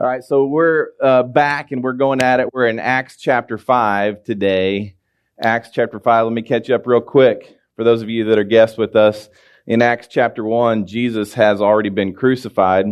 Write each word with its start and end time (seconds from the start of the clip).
All 0.00 0.06
right, 0.06 0.22
so 0.22 0.46
we're 0.46 0.90
uh, 1.02 1.24
back 1.24 1.72
and 1.72 1.82
we're 1.82 1.92
going 1.92 2.22
at 2.22 2.38
it. 2.38 2.54
We're 2.54 2.68
in 2.68 2.78
Acts 2.78 3.16
chapter 3.16 3.58
5 3.58 4.22
today. 4.22 4.94
Acts 5.42 5.70
chapter 5.72 5.98
5. 5.98 6.26
Let 6.26 6.32
me 6.32 6.42
catch 6.42 6.70
up 6.70 6.86
real 6.86 7.00
quick. 7.00 7.58
For 7.74 7.82
those 7.82 8.00
of 8.00 8.08
you 8.08 8.22
that 8.26 8.38
are 8.38 8.44
guests 8.44 8.78
with 8.78 8.94
us, 8.94 9.28
in 9.66 9.82
Acts 9.82 10.06
chapter 10.06 10.44
1, 10.44 10.86
Jesus 10.86 11.34
has 11.34 11.60
already 11.60 11.88
been 11.88 12.14
crucified 12.14 12.86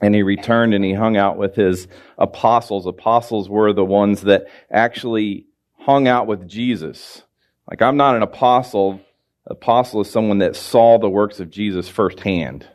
and 0.00 0.14
he 0.14 0.22
returned 0.22 0.72
and 0.72 0.84
he 0.84 0.92
hung 0.92 1.16
out 1.16 1.36
with 1.36 1.56
his 1.56 1.88
apostles. 2.16 2.86
Apostles 2.86 3.48
were 3.48 3.72
the 3.72 3.84
ones 3.84 4.20
that 4.20 4.46
actually 4.70 5.46
hung 5.80 6.06
out 6.06 6.28
with 6.28 6.46
Jesus. 6.46 7.24
Like, 7.68 7.82
I'm 7.82 7.96
not 7.96 8.14
an 8.14 8.22
apostle. 8.22 9.00
Apostle 9.46 10.02
is 10.02 10.10
someone 10.10 10.38
that 10.38 10.54
saw 10.54 10.96
the 10.96 11.10
works 11.10 11.40
of 11.40 11.50
Jesus 11.50 11.88
firsthand. 11.88 12.68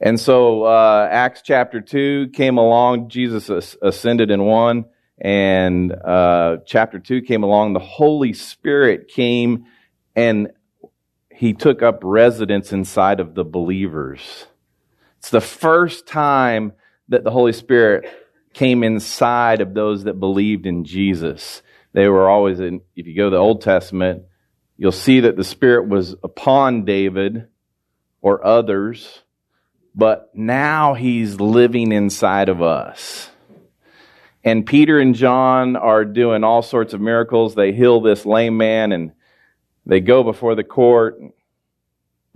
And 0.00 0.20
so 0.20 0.64
uh, 0.64 1.08
Acts 1.10 1.42
chapter 1.42 1.80
2 1.80 2.28
came 2.34 2.58
along, 2.58 3.08
Jesus 3.08 3.76
ascended 3.80 4.30
in 4.30 4.44
one, 4.44 4.84
and 5.18 5.90
uh, 5.92 6.58
chapter 6.66 6.98
2 6.98 7.22
came 7.22 7.42
along, 7.42 7.72
the 7.72 7.78
Holy 7.80 8.34
Spirit 8.34 9.08
came 9.08 9.64
and 10.14 10.50
he 11.30 11.54
took 11.54 11.82
up 11.82 12.00
residence 12.02 12.72
inside 12.72 13.20
of 13.20 13.34
the 13.34 13.44
believers. 13.44 14.46
It's 15.18 15.30
the 15.30 15.40
first 15.40 16.06
time 16.06 16.72
that 17.08 17.24
the 17.24 17.30
Holy 17.30 17.52
Spirit 17.52 18.06
came 18.52 18.82
inside 18.82 19.60
of 19.60 19.74
those 19.74 20.04
that 20.04 20.20
believed 20.20 20.66
in 20.66 20.84
Jesus. 20.84 21.62
They 21.92 22.08
were 22.08 22.28
always 22.28 22.60
in, 22.60 22.82
if 22.94 23.06
you 23.06 23.14
go 23.16 23.30
to 23.30 23.36
the 23.36 23.42
Old 23.42 23.62
Testament, 23.62 24.24
you'll 24.76 24.92
see 24.92 25.20
that 25.20 25.36
the 25.36 25.44
Spirit 25.44 25.88
was 25.88 26.14
upon 26.22 26.84
David 26.84 27.48
or 28.20 28.46
others 28.46 29.22
but 29.96 30.30
now 30.34 30.92
he's 30.92 31.40
living 31.40 31.90
inside 31.90 32.50
of 32.50 32.60
us. 32.60 33.30
And 34.44 34.64
Peter 34.64 35.00
and 35.00 35.14
John 35.14 35.74
are 35.74 36.04
doing 36.04 36.44
all 36.44 36.62
sorts 36.62 36.92
of 36.92 37.00
miracles. 37.00 37.54
They 37.54 37.72
heal 37.72 38.00
this 38.00 38.26
lame 38.26 38.58
man 38.58 38.92
and 38.92 39.12
they 39.86 40.00
go 40.00 40.22
before 40.22 40.54
the 40.54 40.62
court. 40.62 41.18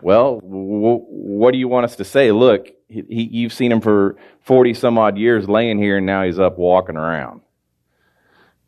Well, 0.03 0.41
what 0.43 1.53
do 1.53 1.59
you 1.59 1.69
want 1.69 1.85
us 1.85 1.97
to 1.97 2.05
say? 2.05 2.33
Look, 2.33 2.71
he, 2.89 3.29
you've 3.31 3.53
seen 3.53 3.71
him 3.71 3.83
for 3.83 4.17
40 4.41 4.75
some 4.75 4.99
odd 4.99 5.19
years 5.19 5.49
laying 5.49 5.79
here 5.79 5.99
and 5.99 6.07
now 6.07 6.25
he's 6.25 6.39
up 6.39 6.59
walking 6.59 6.97
around. 6.97 7.43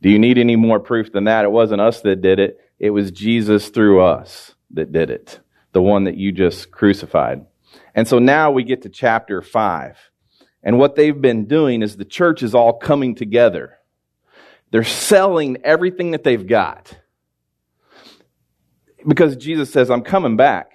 Do 0.02 0.10
you 0.10 0.18
need 0.18 0.36
any 0.36 0.56
more 0.56 0.80
proof 0.80 1.12
than 1.12 1.24
that? 1.24 1.44
It 1.44 1.50
wasn't 1.50 1.80
us 1.80 2.02
that 2.02 2.20
did 2.20 2.38
it. 2.38 2.60
It 2.78 2.90
was 2.90 3.10
Jesus 3.10 3.70
through 3.70 4.02
us 4.02 4.54
that 4.72 4.92
did 4.92 5.10
it. 5.10 5.40
The 5.72 5.82
one 5.82 6.04
that 6.04 6.16
you 6.16 6.30
just 6.30 6.70
crucified. 6.70 7.46
And 7.94 8.08
so 8.08 8.18
now 8.18 8.50
we 8.50 8.64
get 8.64 8.82
to 8.82 8.88
chapter 8.88 9.42
5. 9.42 9.98
And 10.62 10.78
what 10.78 10.94
they've 10.96 11.20
been 11.20 11.46
doing 11.46 11.82
is 11.82 11.96
the 11.96 12.04
church 12.04 12.42
is 12.42 12.54
all 12.54 12.72
coming 12.72 13.14
together. 13.14 13.78
They're 14.70 14.84
selling 14.84 15.58
everything 15.64 16.12
that 16.12 16.24
they've 16.24 16.46
got. 16.46 16.96
Because 19.06 19.36
Jesus 19.36 19.72
says, 19.72 19.90
I'm 19.90 20.02
coming 20.02 20.36
back. 20.36 20.70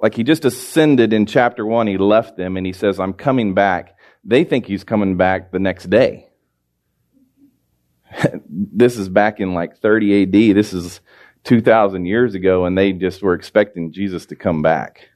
Like 0.00 0.14
he 0.14 0.24
just 0.24 0.44
ascended 0.44 1.12
in 1.12 1.26
chapter 1.26 1.66
1, 1.66 1.86
he 1.86 1.98
left 1.98 2.36
them 2.36 2.56
and 2.56 2.66
he 2.66 2.72
says, 2.72 2.98
I'm 2.98 3.12
coming 3.12 3.54
back. 3.54 3.96
They 4.24 4.44
think 4.44 4.66
he's 4.66 4.84
coming 4.84 5.16
back 5.16 5.52
the 5.52 5.58
next 5.58 5.90
day. 5.90 6.30
this 8.48 8.96
is 8.96 9.08
back 9.08 9.40
in 9.40 9.54
like 9.54 9.78
30 9.78 10.22
AD. 10.22 10.56
This 10.56 10.72
is 10.72 11.00
2,000 11.44 12.06
years 12.06 12.34
ago, 12.34 12.64
and 12.66 12.78
they 12.78 12.92
just 12.92 13.22
were 13.22 13.34
expecting 13.34 13.92
Jesus 13.92 14.26
to 14.26 14.36
come 14.36 14.62
back. 14.62 15.08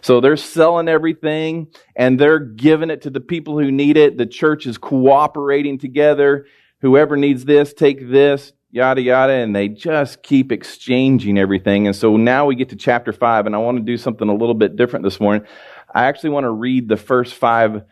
So 0.00 0.20
they're 0.20 0.36
selling 0.36 0.88
everything 0.88 1.68
and 1.96 2.18
they're 2.18 2.38
giving 2.38 2.90
it 2.90 3.02
to 3.02 3.10
the 3.10 3.20
people 3.20 3.58
who 3.58 3.70
need 3.70 3.96
it. 3.96 4.16
The 4.16 4.26
church 4.26 4.66
is 4.66 4.78
cooperating 4.78 5.78
together. 5.78 6.46
Whoever 6.80 7.16
needs 7.16 7.44
this, 7.44 7.72
take 7.72 8.10
this, 8.10 8.52
yada, 8.70 9.00
yada. 9.00 9.32
And 9.32 9.54
they 9.54 9.68
just 9.68 10.22
keep 10.22 10.52
exchanging 10.52 11.38
everything. 11.38 11.86
And 11.86 11.94
so 11.94 12.16
now 12.16 12.46
we 12.46 12.54
get 12.54 12.70
to 12.70 12.76
chapter 12.76 13.12
five 13.12 13.46
and 13.46 13.54
I 13.54 13.58
want 13.58 13.78
to 13.78 13.84
do 13.84 13.96
something 13.96 14.28
a 14.28 14.34
little 14.34 14.54
bit 14.54 14.76
different 14.76 15.04
this 15.04 15.20
morning. 15.20 15.46
I 15.94 16.06
actually 16.06 16.30
want 16.30 16.44
to 16.44 16.50
read 16.50 16.88
the 16.88 16.96
first 16.96 17.34
five, 17.34 17.82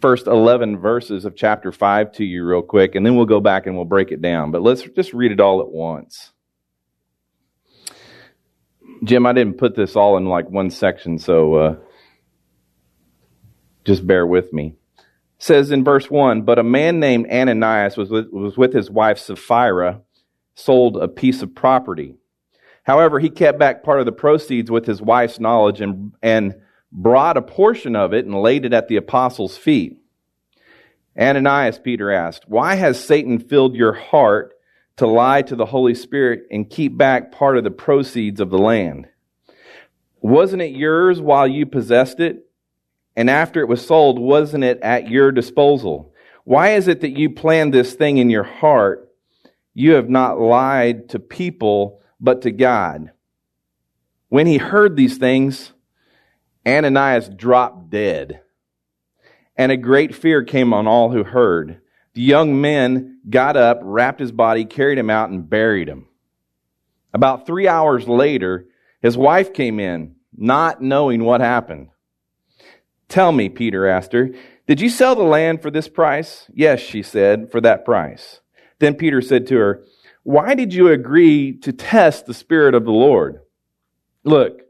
first 0.00 0.26
11 0.26 0.78
verses 0.78 1.24
of 1.24 1.36
chapter 1.36 1.72
five 1.72 2.12
to 2.12 2.24
you 2.24 2.44
real 2.44 2.62
quick. 2.62 2.94
And 2.94 3.06
then 3.06 3.16
we'll 3.16 3.26
go 3.26 3.40
back 3.40 3.66
and 3.66 3.76
we'll 3.76 3.84
break 3.84 4.10
it 4.10 4.20
down. 4.20 4.50
But 4.50 4.62
let's 4.62 4.82
just 4.82 5.12
read 5.12 5.32
it 5.32 5.40
all 5.40 5.60
at 5.60 5.68
once. 5.68 6.31
Jim, 9.04 9.26
I 9.26 9.32
didn't 9.32 9.58
put 9.58 9.74
this 9.74 9.96
all 9.96 10.16
in 10.16 10.26
like 10.26 10.48
one 10.48 10.70
section, 10.70 11.18
so 11.18 11.54
uh, 11.54 11.76
just 13.84 14.06
bear 14.06 14.26
with 14.26 14.52
me. 14.52 14.76
It 14.98 15.04
says 15.38 15.72
in 15.72 15.82
verse 15.82 16.08
1 16.08 16.42
But 16.42 16.58
a 16.58 16.64
man 16.64 17.00
named 17.00 17.26
Ananias 17.30 17.96
was 17.96 18.10
with, 18.10 18.28
was 18.30 18.56
with 18.56 18.72
his 18.72 18.90
wife 18.90 19.18
Sapphira, 19.18 20.02
sold 20.54 20.96
a 20.96 21.08
piece 21.08 21.42
of 21.42 21.54
property. 21.54 22.14
However, 22.84 23.18
he 23.18 23.30
kept 23.30 23.58
back 23.58 23.82
part 23.82 24.00
of 24.00 24.06
the 24.06 24.12
proceeds 24.12 24.70
with 24.70 24.86
his 24.86 25.02
wife's 25.02 25.40
knowledge 25.40 25.80
and, 25.80 26.12
and 26.22 26.54
brought 26.90 27.36
a 27.36 27.42
portion 27.42 27.96
of 27.96 28.12
it 28.12 28.24
and 28.24 28.34
laid 28.34 28.64
it 28.64 28.72
at 28.72 28.88
the 28.88 28.96
apostles' 28.96 29.56
feet. 29.56 29.98
Ananias, 31.18 31.78
Peter 31.78 32.10
asked, 32.10 32.48
Why 32.48 32.74
has 32.76 33.02
Satan 33.02 33.38
filled 33.38 33.74
your 33.74 33.92
heart 33.92 34.54
to 34.96 35.06
lie 35.06 35.42
to 35.42 35.56
the 35.56 35.66
Holy 35.66 35.94
Spirit 35.94 36.46
and 36.50 36.68
keep 36.68 36.96
back 36.96 37.32
part 37.32 37.56
of 37.56 37.64
the 37.64 37.70
proceeds 37.70 38.40
of 38.40 38.50
the 38.50 38.58
land. 38.58 39.08
Wasn't 40.20 40.62
it 40.62 40.74
yours 40.74 41.20
while 41.20 41.46
you 41.46 41.66
possessed 41.66 42.20
it? 42.20 42.46
And 43.16 43.28
after 43.28 43.60
it 43.60 43.68
was 43.68 43.84
sold, 43.84 44.18
wasn't 44.18 44.64
it 44.64 44.80
at 44.80 45.08
your 45.08 45.32
disposal? 45.32 46.12
Why 46.44 46.70
is 46.70 46.88
it 46.88 47.00
that 47.02 47.16
you 47.16 47.30
planned 47.30 47.74
this 47.74 47.94
thing 47.94 48.18
in 48.18 48.30
your 48.30 48.44
heart? 48.44 49.10
You 49.74 49.92
have 49.92 50.08
not 50.08 50.40
lied 50.40 51.08
to 51.10 51.18
people, 51.18 52.00
but 52.20 52.42
to 52.42 52.50
God. 52.50 53.10
When 54.28 54.46
he 54.46 54.58
heard 54.58 54.96
these 54.96 55.18
things, 55.18 55.72
Ananias 56.66 57.28
dropped 57.28 57.90
dead. 57.90 58.40
And 59.56 59.70
a 59.70 59.76
great 59.76 60.14
fear 60.14 60.42
came 60.42 60.72
on 60.72 60.86
all 60.86 61.10
who 61.10 61.24
heard. 61.24 61.81
The 62.14 62.22
young 62.22 62.60
men 62.60 63.20
got 63.28 63.56
up, 63.56 63.80
wrapped 63.82 64.20
his 64.20 64.32
body, 64.32 64.64
carried 64.64 64.98
him 64.98 65.10
out, 65.10 65.30
and 65.30 65.48
buried 65.48 65.88
him. 65.88 66.06
About 67.14 67.46
three 67.46 67.68
hours 67.68 68.08
later, 68.08 68.66
his 69.00 69.16
wife 69.16 69.52
came 69.52 69.80
in, 69.80 70.16
not 70.36 70.82
knowing 70.82 71.24
what 71.24 71.40
happened. 71.40 71.88
Tell 73.08 73.32
me, 73.32 73.48
Peter 73.48 73.86
asked 73.86 74.12
her, 74.12 74.30
did 74.66 74.80
you 74.80 74.88
sell 74.88 75.16
the 75.16 75.22
land 75.22 75.60
for 75.60 75.70
this 75.70 75.88
price? 75.88 76.46
Yes, 76.54 76.80
she 76.80 77.02
said, 77.02 77.50
for 77.50 77.60
that 77.60 77.84
price. 77.84 78.40
Then 78.78 78.94
Peter 78.94 79.20
said 79.20 79.46
to 79.48 79.56
her, 79.56 79.84
Why 80.22 80.54
did 80.54 80.72
you 80.72 80.88
agree 80.88 81.58
to 81.58 81.72
test 81.72 82.26
the 82.26 82.34
Spirit 82.34 82.74
of 82.74 82.84
the 82.84 82.92
Lord? 82.92 83.40
Look, 84.24 84.62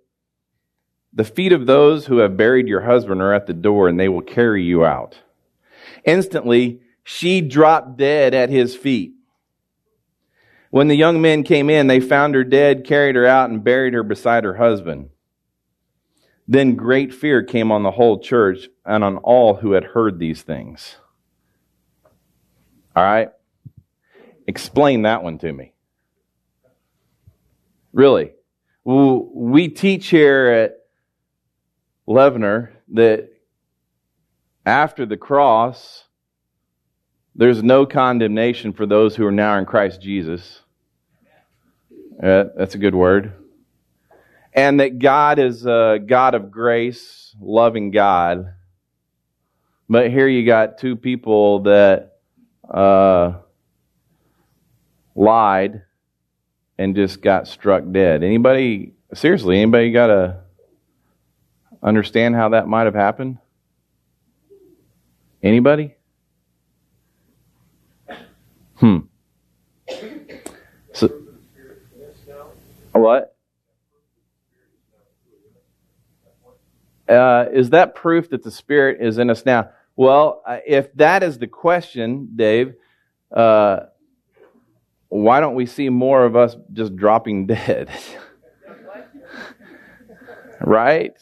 the 1.12 1.24
feet 1.24 1.52
of 1.52 1.66
those 1.66 2.06
who 2.06 2.18
have 2.18 2.38
buried 2.38 2.68
your 2.68 2.80
husband 2.80 3.20
are 3.20 3.34
at 3.34 3.46
the 3.46 3.52
door, 3.52 3.88
and 3.88 4.00
they 4.00 4.08
will 4.08 4.22
carry 4.22 4.64
you 4.64 4.84
out. 4.84 5.18
Instantly, 6.04 6.80
she 7.04 7.40
dropped 7.40 7.96
dead 7.96 8.34
at 8.34 8.50
his 8.50 8.76
feet. 8.76 9.14
When 10.70 10.88
the 10.88 10.96
young 10.96 11.20
men 11.20 11.42
came 11.42 11.68
in, 11.68 11.86
they 11.86 12.00
found 12.00 12.34
her 12.34 12.44
dead, 12.44 12.84
carried 12.84 13.16
her 13.16 13.26
out, 13.26 13.50
and 13.50 13.62
buried 13.62 13.92
her 13.94 14.02
beside 14.02 14.44
her 14.44 14.56
husband. 14.56 15.10
Then 16.48 16.74
great 16.74 17.12
fear 17.12 17.42
came 17.42 17.70
on 17.70 17.82
the 17.82 17.90
whole 17.90 18.18
church 18.20 18.68
and 18.84 19.04
on 19.04 19.18
all 19.18 19.54
who 19.54 19.72
had 19.72 19.84
heard 19.84 20.18
these 20.18 20.42
things. 20.42 20.96
All 22.96 23.04
right? 23.04 23.30
Explain 24.46 25.02
that 25.02 25.22
one 25.22 25.38
to 25.38 25.52
me. 25.52 25.72
Really. 27.92 28.32
We 28.84 29.68
teach 29.68 30.08
here 30.08 30.46
at 30.46 30.78
Levener 32.08 32.72
that 32.94 33.28
after 34.66 35.06
the 35.06 35.16
cross, 35.16 36.04
there's 37.34 37.62
no 37.62 37.86
condemnation 37.86 38.72
for 38.72 38.86
those 38.86 39.16
who 39.16 39.26
are 39.26 39.32
now 39.32 39.58
in 39.58 39.64
Christ 39.64 40.00
Jesus. 40.00 40.60
Uh, 42.22 42.44
that's 42.56 42.74
a 42.74 42.78
good 42.78 42.94
word. 42.94 43.32
And 44.52 44.80
that 44.80 44.98
God 44.98 45.38
is 45.38 45.64
a 45.64 45.98
God 46.04 46.34
of 46.34 46.50
grace, 46.50 47.34
loving 47.40 47.90
God. 47.90 48.52
But 49.88 50.10
here 50.10 50.28
you 50.28 50.44
got 50.44 50.78
two 50.78 50.94
people 50.94 51.60
that 51.60 52.18
uh, 52.68 53.34
lied 55.14 55.82
and 56.76 56.94
just 56.94 57.22
got 57.22 57.48
struck 57.48 57.82
dead. 57.90 58.22
Anybody, 58.22 58.92
seriously, 59.14 59.56
anybody 59.56 59.90
got 59.90 60.08
to 60.08 60.40
understand 61.82 62.34
how 62.34 62.50
that 62.50 62.68
might 62.68 62.84
have 62.84 62.94
happened? 62.94 63.38
Anybody? 65.42 65.94
Hmm. 68.82 68.96
So, 70.92 71.08
what? 72.90 73.36
Uh, 77.08 77.44
is 77.52 77.70
that 77.70 77.94
proof 77.94 78.30
that 78.30 78.42
the 78.42 78.50
Spirit 78.50 79.00
is 79.00 79.18
in 79.18 79.30
us 79.30 79.46
now? 79.46 79.70
Well, 79.94 80.42
if 80.66 80.92
that 80.94 81.22
is 81.22 81.38
the 81.38 81.46
question, 81.46 82.30
Dave, 82.34 82.74
uh, 83.30 83.82
why 85.10 85.38
don't 85.38 85.54
we 85.54 85.66
see 85.66 85.88
more 85.88 86.24
of 86.24 86.34
us 86.34 86.56
just 86.72 86.96
dropping 86.96 87.46
dead? 87.46 87.88
right? 90.60 91.14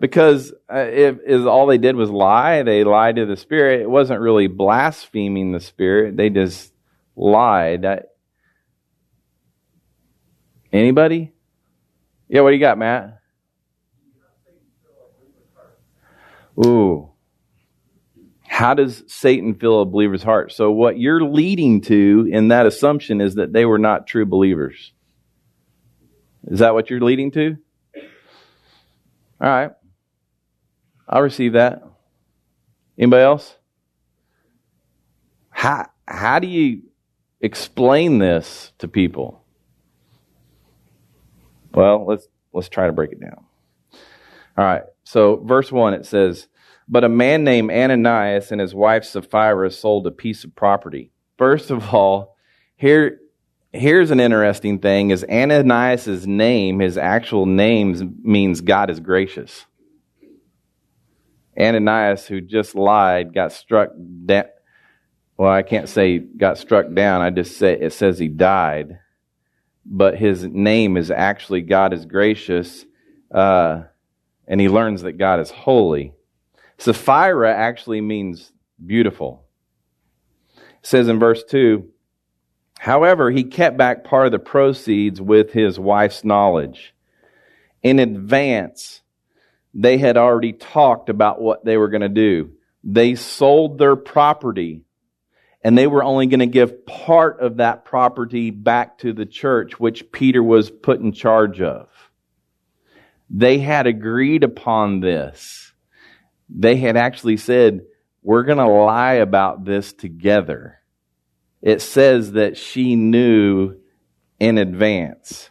Because 0.00 0.52
uh, 0.68 0.78
if, 0.78 1.18
if 1.24 1.46
all 1.46 1.66
they 1.68 1.78
did 1.78 1.94
was 1.94 2.10
lie, 2.10 2.64
they 2.64 2.82
lied 2.82 3.16
to 3.16 3.26
the 3.26 3.36
Spirit. 3.36 3.82
It 3.82 3.90
wasn't 3.90 4.20
really 4.20 4.48
blaspheming 4.48 5.52
the 5.52 5.60
Spirit. 5.60 6.16
They 6.16 6.28
just 6.28 6.72
lied. 7.18 7.82
That 7.82 8.10
anybody? 10.72 11.32
Yeah, 12.28 12.42
what 12.42 12.50
do 12.50 12.56
you 12.56 12.60
got, 12.60 12.78
Matt? 12.78 13.18
Ooh. 16.64 17.10
How 18.46 18.74
does 18.74 19.04
Satan 19.06 19.54
fill 19.54 19.82
a 19.82 19.84
believer's 19.84 20.22
heart? 20.22 20.52
So, 20.52 20.70
what 20.72 20.98
you're 20.98 21.22
leading 21.22 21.80
to 21.82 22.28
in 22.30 22.48
that 22.48 22.66
assumption 22.66 23.20
is 23.20 23.36
that 23.36 23.52
they 23.52 23.64
were 23.64 23.78
not 23.78 24.06
true 24.06 24.26
believers. 24.26 24.92
Is 26.46 26.60
that 26.60 26.74
what 26.74 26.90
you're 26.90 27.00
leading 27.00 27.30
to? 27.32 27.56
All 29.40 29.48
right. 29.48 29.70
I'll 31.08 31.22
receive 31.22 31.52
that. 31.52 31.82
Anybody 32.98 33.22
else? 33.22 33.54
How, 35.50 35.86
how 36.06 36.38
do 36.38 36.48
you 36.48 36.82
explain 37.40 38.18
this 38.18 38.72
to 38.78 38.88
people? 38.88 39.42
Well, 41.74 42.06
let's 42.06 42.28
let's 42.52 42.68
try 42.68 42.86
to 42.86 42.92
break 42.92 43.12
it 43.12 43.20
down. 43.20 43.44
All 44.56 44.64
right. 44.64 44.82
So, 45.04 45.36
verse 45.36 45.70
1 45.70 45.94
it 45.94 46.04
says, 46.06 46.48
"But 46.88 47.04
a 47.04 47.08
man 47.08 47.44
named 47.44 47.70
Ananias 47.70 48.50
and 48.50 48.60
his 48.60 48.74
wife 48.74 49.04
Sapphira 49.04 49.70
sold 49.70 50.06
a 50.06 50.10
piece 50.10 50.44
of 50.44 50.54
property." 50.56 51.12
First 51.36 51.70
of 51.70 51.94
all, 51.94 52.36
here 52.76 53.20
here's 53.72 54.10
an 54.10 54.20
interesting 54.20 54.78
thing 54.78 55.10
is 55.10 55.24
Ananias's 55.28 56.26
name, 56.26 56.80
his 56.80 56.96
actual 56.96 57.46
name 57.46 58.18
means 58.22 58.60
God 58.60 58.90
is 58.90 59.00
gracious. 59.00 59.66
Ananias, 61.58 62.26
who 62.26 62.40
just 62.40 62.74
lied, 62.74 63.34
got 63.34 63.52
struck 63.52 63.90
down. 64.24 64.46
Well, 65.38 65.52
I 65.52 65.62
can't 65.62 65.88
say 65.88 66.18
got 66.18 66.58
struck 66.58 66.92
down. 66.92 67.22
I 67.22 67.30
just 67.30 67.56
say 67.56 67.78
it 67.80 67.92
says 67.92 68.18
he 68.18 68.26
died. 68.26 68.98
But 69.86 70.18
his 70.18 70.44
name 70.44 70.96
is 70.96 71.10
actually 71.10 71.62
God 71.62 71.94
is 71.94 72.04
gracious, 72.04 72.84
uh, 73.32 73.84
and 74.46 74.60
he 74.60 74.68
learns 74.68 75.02
that 75.02 75.12
God 75.12 75.40
is 75.40 75.50
holy. 75.50 76.12
Sapphira 76.76 77.54
actually 77.54 78.00
means 78.00 78.52
beautiful. 78.84 79.44
It 80.56 80.62
says 80.82 81.08
in 81.08 81.18
verse 81.18 81.42
2 81.44 81.88
However, 82.78 83.30
he 83.30 83.44
kept 83.44 83.76
back 83.76 84.04
part 84.04 84.26
of 84.26 84.32
the 84.32 84.38
proceeds 84.38 85.20
with 85.20 85.52
his 85.52 85.78
wife's 85.78 86.24
knowledge. 86.24 86.94
In 87.82 87.98
advance, 88.00 89.02
they 89.72 89.98
had 89.98 90.16
already 90.16 90.52
talked 90.52 91.08
about 91.08 91.40
what 91.40 91.64
they 91.64 91.76
were 91.76 91.88
going 91.88 92.02
to 92.02 92.08
do. 92.08 92.50
They 92.84 93.14
sold 93.14 93.78
their 93.78 93.96
property 93.96 94.82
and 95.62 95.76
they 95.76 95.86
were 95.86 96.04
only 96.04 96.26
going 96.26 96.40
to 96.40 96.46
give 96.46 96.86
part 96.86 97.40
of 97.40 97.56
that 97.56 97.84
property 97.84 98.50
back 98.50 98.98
to 98.98 99.12
the 99.12 99.26
church, 99.26 99.78
which 99.78 100.10
Peter 100.12 100.42
was 100.42 100.70
put 100.70 101.00
in 101.00 101.12
charge 101.12 101.60
of. 101.60 101.88
They 103.30 103.58
had 103.58 103.86
agreed 103.86 104.44
upon 104.44 105.00
this. 105.00 105.72
They 106.48 106.76
had 106.76 106.96
actually 106.96 107.36
said, 107.36 107.82
we're 108.22 108.44
going 108.44 108.58
to 108.58 108.66
lie 108.66 109.14
about 109.14 109.64
this 109.64 109.92
together 109.92 110.78
it 111.62 111.82
says 111.82 112.32
that 112.32 112.56
she 112.56 112.96
knew 112.96 113.76
in 114.38 114.58
advance. 114.58 115.50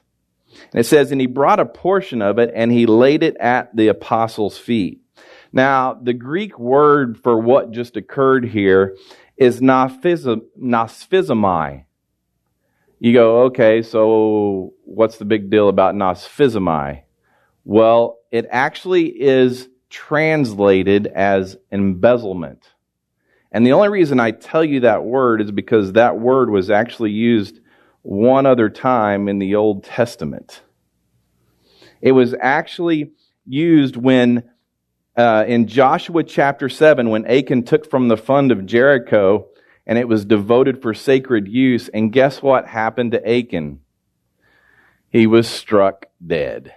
And 0.72 0.80
it 0.80 0.86
says, 0.86 1.12
and 1.12 1.22
he 1.22 1.28
brought 1.28 1.60
a 1.60 1.66
portion 1.66 2.22
of 2.22 2.40
it 2.40 2.52
and 2.56 2.72
he 2.72 2.86
laid 2.86 3.24
it 3.24 3.38
at 3.38 3.76
the 3.76 3.90
apostles' 3.90 4.58
feet. 4.58 5.02
Now, 5.52 5.94
the 5.94 6.14
Greek 6.14 6.58
word 6.60 7.18
for 7.18 7.38
what 7.38 7.72
just 7.72 7.98
occurred 7.98 8.46
here 8.46 8.96
is 9.38 9.62
nosphizomai. 9.62 10.44
You 13.00 13.14
go, 13.14 13.44
okay, 13.44 13.84
so 13.84 14.74
what's 14.84 15.18
the 15.18 15.26
big 15.26 15.50
deal 15.50 15.70
about 15.70 15.94
nosphizomai? 15.96 17.04
Well, 17.64 18.18
it 18.32 18.48
actually 18.50 19.06
is 19.08 19.70
translated 19.90 21.08
as 21.08 21.58
embezzlement. 21.72 22.68
And 23.52 23.66
the 23.66 23.74
only 23.74 23.90
reason 23.90 24.20
I 24.20 24.32
tell 24.32 24.64
you 24.64 24.82
that 24.82 25.06
word 25.06 25.42
is 25.42 25.52
because 25.52 25.94
that 25.94 26.20
word 26.20 26.50
was 26.50 26.70
actually 26.70 27.12
used 27.12 27.60
one 28.02 28.46
other 28.46 28.70
time 28.70 29.28
in 29.28 29.40
the 29.40 29.56
Old 29.56 29.84
Testament. 29.84 30.62
It 32.02 32.12
was 32.12 32.36
actually 32.40 33.12
used 33.46 33.96
when, 33.96 34.50
uh, 35.18 35.44
in 35.48 35.68
Joshua 35.68 36.24
chapter 36.24 36.70
7, 36.70 37.10
when 37.10 37.26
Achan 37.26 37.64
took 37.64 37.90
from 37.90 38.08
the 38.08 38.18
fund 38.18 38.52
of 38.52 38.66
Jericho 38.66 39.48
and 39.88 39.98
it 39.98 40.08
was 40.08 40.26
devoted 40.26 40.82
for 40.82 40.94
sacred 40.94 41.48
use. 41.48 41.88
And 41.90 42.12
guess 42.12 42.42
what 42.42 42.68
happened 42.68 43.14
to 43.14 43.28
Achan? 43.28 43.80
He 45.10 45.26
was 45.26 45.48
struck 45.48 46.06
dead. 46.26 46.74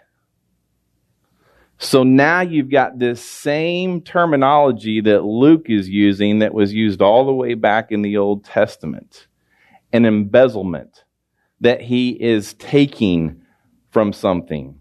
So 1.77 2.03
now 2.05 2.43
you've 2.43 2.71
got 2.71 2.99
this 2.99 3.23
same 3.23 4.03
terminology 4.03 5.01
that 5.01 5.25
Luke 5.25 5.67
is 5.69 5.89
using 5.89 6.39
that 6.39 6.55
was 6.55 6.73
used 6.73 7.03
all 7.03 7.27
the 7.27 7.33
way 7.33 7.55
back 7.55 7.91
in 7.91 8.03
the 8.03 8.17
Old 8.17 8.45
Testament 8.45 9.27
an 9.93 10.05
embezzlement 10.05 11.05
that 11.61 11.81
he 11.81 12.11
is 12.11 12.55
taking 12.55 13.43
from 13.91 14.13
something. 14.13 14.80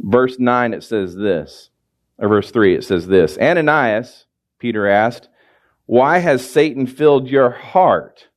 Verse 0.00 0.38
9, 0.38 0.74
it 0.74 0.84
says 0.84 1.14
this, 1.16 1.70
or 2.18 2.28
verse 2.28 2.50
3, 2.50 2.76
it 2.76 2.84
says 2.84 3.06
this 3.06 3.36
Ananias, 3.38 4.26
Peter 4.58 4.86
asked, 4.86 5.28
Why 5.86 6.18
has 6.18 6.48
Satan 6.48 6.86
filled 6.86 7.28
your 7.28 7.50
heart 7.50 8.28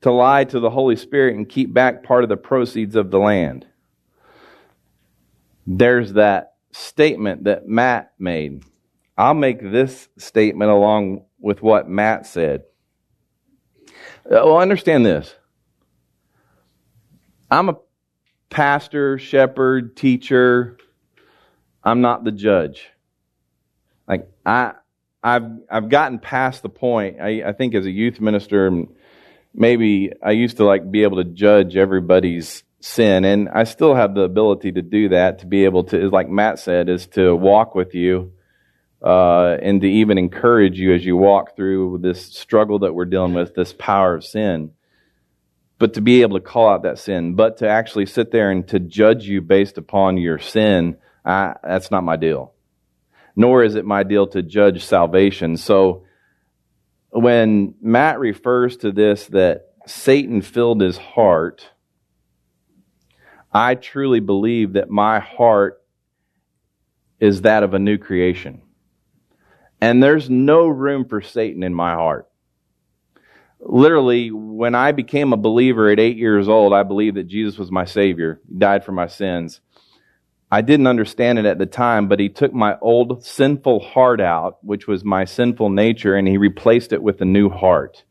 to 0.00 0.10
lie 0.10 0.44
to 0.44 0.60
the 0.60 0.70
Holy 0.70 0.96
Spirit 0.96 1.36
and 1.36 1.48
keep 1.48 1.72
back 1.72 2.02
part 2.02 2.22
of 2.22 2.28
the 2.28 2.36
proceeds 2.36 2.96
of 2.96 3.10
the 3.10 3.18
land? 3.18 3.66
there's 5.66 6.12
that 6.12 6.54
statement 6.72 7.44
that 7.44 7.66
Matt 7.66 8.12
made. 8.18 8.62
I'll 9.18 9.34
make 9.34 9.60
this 9.60 10.08
statement 10.18 10.70
along 10.70 11.24
with 11.40 11.62
what 11.62 11.88
Matt 11.88 12.26
said. 12.26 12.62
Uh, 14.24 14.44
well, 14.44 14.58
understand 14.58 15.04
this. 15.04 15.34
I'm 17.50 17.68
a 17.68 17.76
pastor, 18.50 19.18
shepherd, 19.18 19.96
teacher. 19.96 20.78
I'm 21.86 22.00
not 22.00 22.24
the 22.24 22.32
judge. 22.32 22.88
Like 24.08 24.28
I, 24.44 24.72
I've 25.22 25.50
I've 25.70 25.88
gotten 25.88 26.18
past 26.18 26.62
the 26.62 26.68
point. 26.68 27.20
I, 27.20 27.44
I 27.46 27.52
think 27.52 27.76
as 27.76 27.86
a 27.86 27.90
youth 27.90 28.20
minister, 28.20 28.84
maybe 29.54 30.10
I 30.20 30.32
used 30.32 30.56
to 30.56 30.64
like 30.64 30.90
be 30.90 31.04
able 31.04 31.18
to 31.18 31.24
judge 31.24 31.76
everybody's 31.76 32.64
sin. 32.80 33.24
And 33.24 33.48
I 33.48 33.64
still 33.64 33.94
have 33.94 34.14
the 34.14 34.22
ability 34.22 34.72
to 34.72 34.82
do 34.82 35.10
that, 35.10 35.40
to 35.40 35.46
be 35.46 35.64
able 35.64 35.84
to, 35.84 36.10
like 36.10 36.28
Matt 36.28 36.58
said, 36.58 36.88
is 36.88 37.06
to 37.08 37.34
walk 37.34 37.76
with 37.76 37.94
you 37.94 38.32
uh, 39.00 39.56
and 39.62 39.80
to 39.80 39.88
even 39.88 40.18
encourage 40.18 40.78
you 40.78 40.92
as 40.92 41.04
you 41.04 41.16
walk 41.16 41.54
through 41.54 41.98
this 42.02 42.26
struggle 42.26 42.80
that 42.80 42.94
we're 42.94 43.04
dealing 43.04 43.34
with, 43.34 43.54
this 43.54 43.72
power 43.72 44.16
of 44.16 44.24
sin. 44.24 44.72
But 45.78 45.94
to 45.94 46.00
be 46.00 46.22
able 46.22 46.38
to 46.38 46.44
call 46.44 46.68
out 46.68 46.82
that 46.82 46.98
sin, 46.98 47.34
but 47.34 47.58
to 47.58 47.68
actually 47.68 48.06
sit 48.06 48.32
there 48.32 48.50
and 48.50 48.66
to 48.68 48.80
judge 48.80 49.24
you 49.24 49.40
based 49.40 49.78
upon 49.78 50.16
your 50.16 50.40
sin, 50.40 50.96
I, 51.26 51.56
that's 51.62 51.90
not 51.90 52.04
my 52.04 52.16
deal. 52.16 52.54
Nor 53.34 53.64
is 53.64 53.74
it 53.74 53.84
my 53.84 54.04
deal 54.04 54.28
to 54.28 54.42
judge 54.42 54.84
salvation. 54.84 55.56
So 55.56 56.04
when 57.10 57.74
Matt 57.82 58.20
refers 58.20 58.76
to 58.78 58.92
this, 58.92 59.26
that 59.26 59.72
Satan 59.86 60.40
filled 60.40 60.80
his 60.80 60.96
heart, 60.96 61.68
I 63.52 63.74
truly 63.74 64.20
believe 64.20 64.74
that 64.74 64.88
my 64.88 65.18
heart 65.18 65.82
is 67.18 67.42
that 67.42 67.62
of 67.62 67.74
a 67.74 67.78
new 67.78 67.98
creation. 67.98 68.62
And 69.80 70.02
there's 70.02 70.30
no 70.30 70.68
room 70.68 71.06
for 71.06 71.20
Satan 71.20 71.62
in 71.62 71.74
my 71.74 71.94
heart. 71.94 72.28
Literally, 73.60 74.30
when 74.30 74.74
I 74.74 74.92
became 74.92 75.32
a 75.32 75.38
believer 75.38 75.90
at 75.90 75.98
eight 75.98 76.16
years 76.16 76.48
old, 76.48 76.72
I 76.72 76.82
believed 76.82 77.16
that 77.16 77.26
Jesus 77.26 77.58
was 77.58 77.70
my 77.70 77.84
Savior, 77.84 78.40
he 78.48 78.58
died 78.58 78.84
for 78.84 78.92
my 78.92 79.06
sins. 79.06 79.60
I 80.50 80.60
didn't 80.60 80.86
understand 80.86 81.38
it 81.38 81.44
at 81.44 81.58
the 81.58 81.66
time, 81.66 82.08
but 82.08 82.20
he 82.20 82.28
took 82.28 82.52
my 82.52 82.78
old 82.80 83.24
sinful 83.24 83.80
heart 83.80 84.20
out, 84.20 84.58
which 84.62 84.86
was 84.86 85.04
my 85.04 85.24
sinful 85.24 85.70
nature, 85.70 86.14
and 86.14 86.28
he 86.28 86.36
replaced 86.36 86.92
it 86.92 87.02
with 87.02 87.20
a 87.20 87.24
new 87.24 87.48
heart 87.48 88.04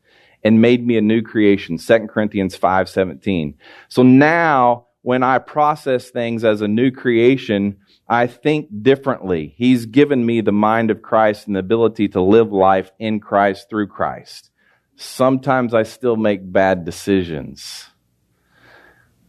and 0.44 0.60
made 0.60 0.86
me 0.86 0.98
a 0.98 1.02
new 1.02 1.22
creation. 1.22 1.78
2 1.78 2.08
Corinthians 2.08 2.54
5:17. 2.54 3.54
So 3.88 4.02
now 4.02 4.86
when 5.02 5.22
I 5.22 5.38
process 5.38 6.10
things 6.10 6.44
as 6.44 6.60
a 6.60 6.68
new 6.68 6.90
creation, 6.90 7.76
I 8.08 8.26
think 8.26 8.82
differently. 8.82 9.54
He's 9.56 9.86
given 9.86 10.26
me 10.26 10.40
the 10.40 10.52
mind 10.52 10.90
of 10.90 11.00
Christ 11.00 11.46
and 11.46 11.56
the 11.56 11.60
ability 11.60 12.08
to 12.08 12.20
live 12.20 12.52
life 12.52 12.90
in 12.98 13.20
Christ 13.20 13.70
through 13.70 13.86
Christ. 13.86 14.50
Sometimes 14.96 15.74
I 15.74 15.84
still 15.84 16.16
make 16.16 16.52
bad 16.52 16.84
decisions. 16.84 17.88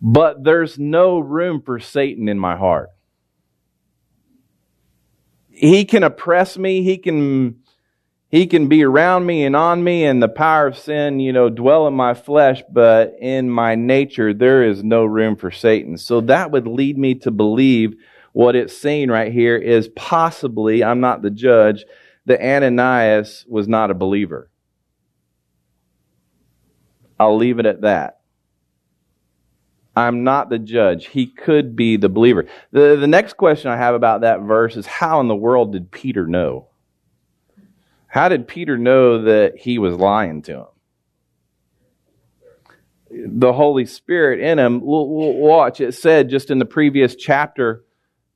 But 0.01 0.43
there's 0.43 0.77
no 0.77 1.19
room 1.19 1.61
for 1.61 1.79
Satan 1.79 2.27
in 2.27 2.39
my 2.39 2.55
heart. 2.55 2.89
He 5.57 5.85
can 5.85 6.03
oppress 6.03 6.57
me. 6.57 6.83
He 6.83 6.97
can 6.97 7.63
he 8.29 8.45
can 8.45 8.67
be 8.67 8.83
around 8.83 9.25
me 9.25 9.45
and 9.45 9.55
on 9.55 9.83
me 9.83 10.03
and 10.03 10.21
the 10.21 10.27
power 10.27 10.67
of 10.67 10.77
sin, 10.77 11.19
you 11.19 11.31
know, 11.31 11.49
dwell 11.49 11.87
in 11.87 11.93
my 11.93 12.13
flesh, 12.13 12.61
but 12.69 13.15
in 13.21 13.49
my 13.49 13.75
nature, 13.75 14.33
there 14.33 14.63
is 14.63 14.83
no 14.83 15.05
room 15.05 15.37
for 15.37 15.49
Satan. 15.49 15.97
So 15.97 16.19
that 16.21 16.51
would 16.51 16.67
lead 16.67 16.97
me 16.97 17.15
to 17.15 17.31
believe 17.31 17.95
what 18.33 18.55
it's 18.55 18.77
saying 18.77 19.09
right 19.09 19.31
here 19.31 19.55
is 19.55 19.87
possibly, 19.95 20.83
I'm 20.83 20.99
not 20.99 21.21
the 21.21 21.29
judge, 21.29 21.85
that 22.25 22.41
Ananias 22.41 23.45
was 23.47 23.67
not 23.69 23.91
a 23.91 23.95
believer. 23.95 24.51
I'll 27.17 27.37
leave 27.37 27.59
it 27.59 27.65
at 27.65 27.81
that. 27.81 28.16
I'm 29.97 30.23
not 30.23 30.49
the 30.51 30.59
judge. 30.59 31.07
He 31.07 31.25
could 31.25 31.75
be 31.75 31.97
the 31.97 32.07
believer. 32.07 32.45
The, 32.71 32.97
the 32.97 33.07
next 33.07 33.33
question 33.35 33.71
I 33.71 33.77
have 33.77 33.95
about 33.95 34.21
that 34.21 34.41
verse 34.41 34.77
is 34.77 34.85
how 34.85 35.19
in 35.21 35.27
the 35.27 35.35
world 35.35 35.71
did 35.71 35.89
Peter 35.89 36.27
know? 36.27 36.67
How 38.05 38.29
did 38.29 38.47
Peter 38.47 38.77
know 38.77 39.23
that 39.23 39.57
he 39.57 39.79
was 39.79 39.95
lying 39.95 40.43
to 40.43 40.67
him? 43.09 43.39
The 43.39 43.53
Holy 43.53 43.87
Spirit 43.87 44.39
in 44.39 44.59
him. 44.59 44.81
Watch, 44.83 45.81
it 45.81 45.95
said 45.95 46.29
just 46.29 46.51
in 46.51 46.59
the 46.59 46.65
previous 46.65 47.15
chapter 47.15 47.83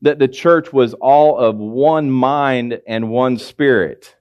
that 0.02 0.18
the 0.18 0.28
church 0.28 0.74
was 0.74 0.96
all 0.96 1.38
of 1.38 1.58
one 1.58 2.10
mind 2.10 2.82
and 2.88 3.12
one 3.12 3.38
spirit. 3.38 4.16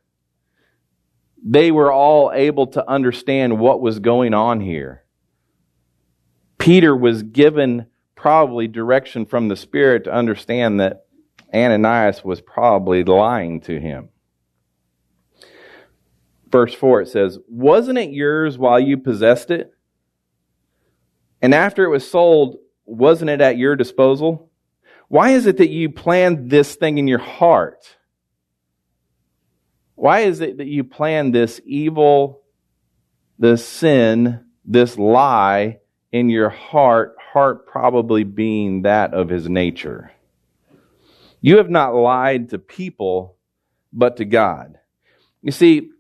They 1.43 1.71
were 1.71 1.91
all 1.91 2.33
able 2.35 2.67
to 2.67 2.87
understand 2.87 3.59
what 3.59 3.81
was 3.81 3.99
going 3.99 4.35
on 4.35 4.61
here. 4.61 5.00
Peter 6.61 6.95
was 6.95 7.25
given 7.25 7.87
probably 8.15 8.69
direction 8.69 9.27
from 9.27 9.49
the 9.49 9.57
Spirit 9.57 10.05
to 10.05 10.13
understand 10.13 10.79
that 10.79 11.07
Ananias 11.53 12.23
was 12.23 12.41
probably 12.41 13.03
lying 13.03 13.61
to 13.63 13.81
him 13.81 14.11
verse 16.51 16.75
4, 16.75 17.03
it 17.03 17.09
says, 17.09 17.39
Wasn't 17.49 17.99
it 17.99 18.11
yours 18.11 18.59
while 18.59 18.81
you 18.81 18.99
possessed 18.99 19.51
it? 19.51 19.73
And 21.43 21.55
after 21.55 21.85
it 21.85 21.91
was 21.91 22.09
sold, 22.09 22.57
wasn't 22.85 23.31
it 23.31 23.41
at 23.41 23.57
your 23.57 23.77
disposal? 23.77 24.51
Why 25.09 25.31
is 25.31 25.47
it 25.47 25.57
that 25.59 25.71
you 25.71 25.91
planned 25.91 26.51
this 26.51 26.75
thing 26.75 26.99
in 26.99 27.09
your 27.09 27.19
heart? 27.19 27.97
Why 29.95 30.21
is 30.21 30.41
it 30.41 30.59
that 30.59 30.67
you 30.67 30.85
planned 30.85 31.35
this 31.35 31.61
evil, 31.65 32.43
this 33.39 33.67
sin, 33.67 34.45
this 34.65 34.97
lie 34.97 35.80
in 36.13 36.29
your 36.29 36.49
heart, 36.49 37.17
heart 37.33 37.67
probably 37.67 38.25
being 38.25 38.83
that 38.83 39.15
of 39.15 39.29
his 39.29 39.49
nature? 39.49 40.13
You 41.41 41.57
have 41.57 41.71
not 41.71 41.95
lied 41.95 42.51
to 42.51 42.59
people, 42.59 43.37
but 43.93 44.17
to 44.19 44.25
God. 44.25 44.79
You 45.43 45.53
see, 45.53 45.91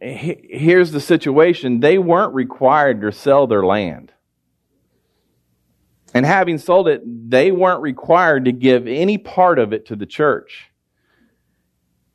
here's 0.00 0.90
the 0.92 1.00
situation 1.00 1.80
they 1.80 1.98
weren't 1.98 2.34
required 2.34 3.00
to 3.00 3.12
sell 3.12 3.46
their 3.46 3.64
land. 3.64 4.12
And 6.12 6.24
having 6.24 6.58
sold 6.58 6.88
it, 6.88 7.02
they 7.04 7.50
weren't 7.50 7.82
required 7.82 8.44
to 8.44 8.52
give 8.52 8.86
any 8.86 9.18
part 9.18 9.58
of 9.58 9.72
it 9.72 9.86
to 9.86 9.96
the 9.96 10.06
church. 10.06 10.70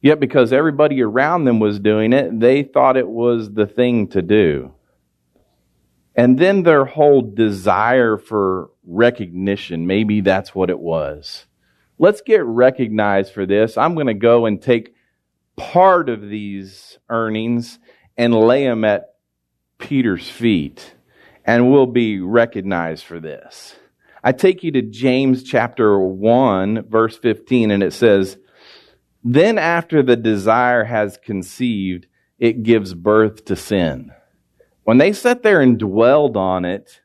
Yet, 0.02 0.22
because 0.22 0.54
everybody 0.54 1.02
around 1.02 1.44
them 1.44 1.60
was 1.60 1.80
doing 1.80 2.14
it, 2.14 2.40
they 2.40 2.64
thought 2.64 2.96
it 2.96 3.10
was 3.10 3.52
the 3.52 3.68
thing 3.68 4.08
to 4.10 4.22
do. 4.22 4.74
And 6.20 6.38
then 6.38 6.64
their 6.64 6.84
whole 6.84 7.22
desire 7.22 8.18
for 8.18 8.72
recognition, 8.86 9.88
maybe 9.88 10.20
that's 10.20 10.54
what 10.54 10.70
it 10.70 10.78
was. 10.78 11.46
Let's 11.98 12.20
get 12.20 12.44
recognized 12.44 13.32
for 13.32 13.46
this. 13.46 13.78
I'm 13.78 13.94
going 13.94 14.08
to 14.08 14.14
go 14.14 14.46
and 14.46 14.62
take 14.62 14.94
part 15.56 16.10
of 16.10 16.28
these 16.28 16.98
earnings 17.08 17.80
and 18.18 18.36
lay 18.36 18.66
them 18.66 18.84
at 18.84 19.14
Peter's 19.78 20.28
feet, 20.28 20.94
and 21.46 21.72
we'll 21.72 21.86
be 21.86 22.20
recognized 22.20 23.06
for 23.06 23.22
this. 23.22 23.78
I 24.22 24.34
take 24.34 24.62
you 24.62 24.74
to 24.74 24.82
James 24.82 25.42
chapter 25.44 25.98
1, 25.98 26.90
verse 26.90 27.18
15, 27.18 27.72
and 27.72 27.82
it 27.82 27.94
says, 27.94 28.38
Then 29.24 29.58
after 29.58 30.04
the 30.04 30.18
desire 30.18 30.84
has 30.84 31.16
conceived, 31.16 32.08
it 32.38 32.64
gives 32.64 32.94
birth 32.94 33.46
to 33.46 33.56
sin. 33.56 34.12
When 34.90 34.98
they 34.98 35.14
sat 35.14 35.44
there 35.44 35.62
and 35.62 35.78
dwelled 35.78 36.36
on 36.36 36.66
it, 36.66 37.02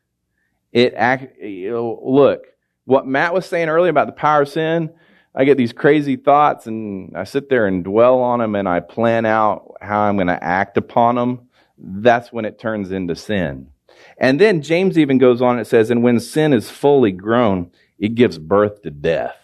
it 0.73 0.95
act, 0.95 1.39
look, 1.43 2.47
what 2.87 3.07
Matt 3.07 3.35
was 3.35 3.45
saying 3.45 3.69
earlier 3.69 3.91
about 3.91 4.07
the 4.07 4.15
power 4.15 4.41
of 4.41 4.49
sin, 4.49 4.89
I 5.35 5.45
get 5.45 5.59
these 5.59 5.75
crazy 5.75 6.17
thoughts 6.17 6.67
and 6.67 7.15
I 7.15 7.25
sit 7.25 7.51
there 7.51 7.67
and 7.67 7.85
dwell 7.85 8.21
on 8.21 8.39
them 8.39 8.55
and 8.55 8.67
I 8.67 8.81
plan 8.81 9.27
out 9.27 9.75
how 9.83 10.01
I'm 10.01 10.17
going 10.17 10.29
to 10.29 10.43
act 10.43 10.79
upon 10.79 11.17
them. 11.17 11.51
That's 11.77 12.33
when 12.33 12.47
it 12.47 12.59
turns 12.59 12.91
into 12.91 13.15
sin. 13.15 13.69
And 14.17 14.41
then 14.41 14.63
James 14.63 14.97
even 14.99 15.19
goes 15.19 15.43
on 15.43 15.59
and 15.59 15.67
says, 15.67 15.91
and 15.91 16.03
when 16.03 16.21
sin 16.21 16.55
is 16.55 16.71
fully 16.71 17.13
grown, 17.13 17.71
it 17.99 18.15
gives 18.15 18.39
birth 18.39 18.81
to 18.85 18.91
death. 18.91 19.37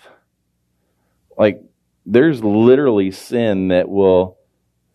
Like, 1.37 1.63
there's 2.07 2.43
literally 2.43 3.11
sin 3.11 3.69
that 3.69 3.91
will 3.91 4.39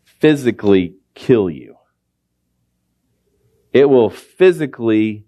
physically 0.03 0.95
kill 1.13 1.47
you. 1.47 1.74
It 3.75 3.89
will 3.89 4.09
physically 4.09 5.25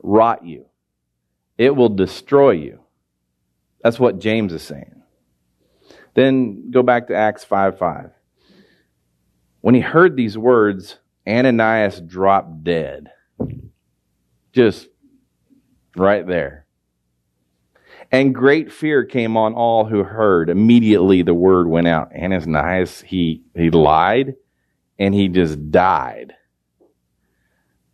rot 0.00 0.46
you. 0.46 0.66
It 1.58 1.74
will 1.74 1.88
destroy 1.88 2.52
you. 2.52 2.78
That's 3.82 3.98
what 3.98 4.20
James 4.20 4.52
is 4.52 4.62
saying. 4.62 5.02
Then 6.14 6.70
go 6.70 6.84
back 6.84 7.08
to 7.08 7.16
Acts 7.16 7.42
5 7.42 7.76
5. 7.76 8.12
When 9.62 9.74
he 9.74 9.80
heard 9.80 10.14
these 10.14 10.38
words, 10.38 10.98
Ananias 11.26 12.00
dropped 12.00 12.62
dead. 12.62 13.10
Just 14.52 14.86
right 15.96 16.24
there. 16.24 16.66
And 18.12 18.32
great 18.32 18.72
fear 18.72 19.04
came 19.04 19.36
on 19.36 19.54
all 19.54 19.86
who 19.86 20.04
heard. 20.04 20.50
Immediately 20.50 21.22
the 21.22 21.34
word 21.34 21.66
went 21.66 21.88
out. 21.88 22.12
Ananias, 22.14 23.00
he, 23.00 23.42
he 23.56 23.70
lied 23.70 24.36
and 25.00 25.12
he 25.12 25.26
just 25.26 25.72
died. 25.72 26.34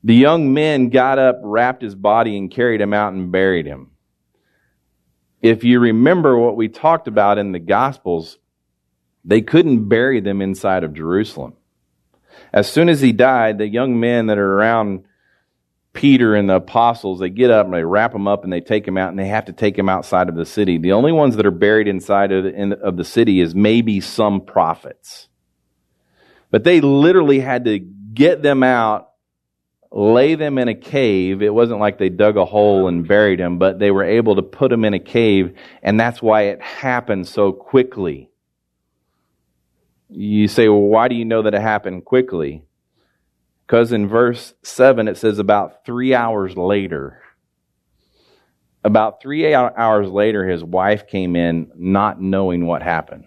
The 0.07 0.15
young 0.15 0.55
men 0.55 0.89
got 0.89 1.19
up, 1.19 1.41
wrapped 1.43 1.83
his 1.83 1.95
body, 1.95 2.39
and 2.39 2.51
carried 2.51 2.81
him 2.81 2.95
out 2.95 3.13
and 3.13 3.31
buried 3.31 3.67
him 3.67 3.91
if 5.43 5.65
you 5.65 5.81
remember 5.81 6.39
what 6.39 6.57
we 6.57 6.69
talked 6.69 7.09
about 7.09 7.39
in 7.39 7.53
the 7.53 7.59
Gospels, 7.59 8.39
they 9.25 9.41
couldn't 9.41 9.89
bury 9.89 10.21
them 10.21 10.41
inside 10.41 10.85
of 10.85 10.95
Jerusalem. 10.95 11.55
As 12.53 12.71
soon 12.71 12.89
as 12.89 13.01
he 13.01 13.13
died, 13.13 13.59
the 13.59 13.69
young 13.69 13.99
men 13.99 14.27
that 14.27 14.39
are 14.39 14.55
around 14.55 15.05
Peter 15.93 16.35
and 16.35 16.49
the 16.49 16.57
apostles, 16.57 17.21
they 17.21 17.31
get 17.31 17.51
up 17.51 17.67
and 17.67 17.75
they 17.75 17.85
wrap 17.85 18.15
him 18.15 18.29
up 18.29 18.45
and 18.45 18.53
they 18.53 18.61
take 18.61 18.87
him 18.87 18.99
out 18.99 19.11
and 19.11 19.19
they 19.19 19.27
have 19.27 19.47
to 19.47 19.53
take 19.53 19.79
him 19.79 19.89
outside 19.89 20.29
of 20.29 20.35
the 20.35 20.45
city. 20.45 20.79
The 20.79 20.93
only 20.93 21.13
ones 21.13 21.37
that 21.37 21.47
are 21.47 21.51
buried 21.51 21.89
inside 21.89 22.33
of 22.33 22.45
the, 22.45 22.79
of 22.81 22.97
the 22.97 23.05
city 23.05 23.41
is 23.41 23.55
maybe 23.55 24.01
some 24.01 24.43
prophets. 24.43 25.29
But 26.51 26.65
they 26.65 26.81
literally 26.81 27.41
had 27.41 27.65
to 27.65 27.79
get 27.79 28.43
them 28.43 28.63
out 28.63 29.06
lay 29.97 30.35
them 30.35 30.59
in 30.59 30.69
a 30.69 30.75
cave. 30.75 31.41
It 31.41 31.55
wasn't 31.55 31.81
like 31.81 31.97
they 31.97 32.11
dug 32.11 32.37
a 32.37 32.45
hole 32.45 32.87
and 32.87 33.09
buried 33.09 33.41
them, 33.41 33.59
but 33.59 33.79
they 33.79 33.91
were 33.91 34.05
able 34.05 34.37
to 34.37 34.43
put 34.43 34.69
them 34.69 34.85
in 34.85 34.93
a 34.93 34.99
cave, 34.99 35.57
and 35.83 35.99
that's 35.99 36.21
why 36.21 36.43
it 36.43 36.61
happened 36.61 37.27
so 37.27 37.51
quickly. 37.51 38.29
You 40.11 40.49
say, 40.49 40.69
well, 40.69 40.83
why 40.83 41.09
do 41.09 41.15
you 41.15 41.25
know 41.25 41.41
that 41.43 41.55
it 41.55 41.63
happened 41.63 42.05
quickly? 42.05 42.63
Because 43.67 43.91
in 43.91 44.07
verse 44.07 44.53
7 44.63 45.09
it 45.09 45.17
says 45.17 45.39
about 45.39 45.87
three 45.87 46.15
hours 46.15 46.59
later. 46.59 47.23
About 48.85 49.23
three 49.23 49.53
hours 49.55 50.09
later, 50.11 50.47
his 50.47 50.63
wife 50.63 51.09
came 51.09 51.35
in 51.35 51.73
not 51.75 52.21
knowing 52.21 52.67
what 52.67 52.83
happened. 52.83 53.25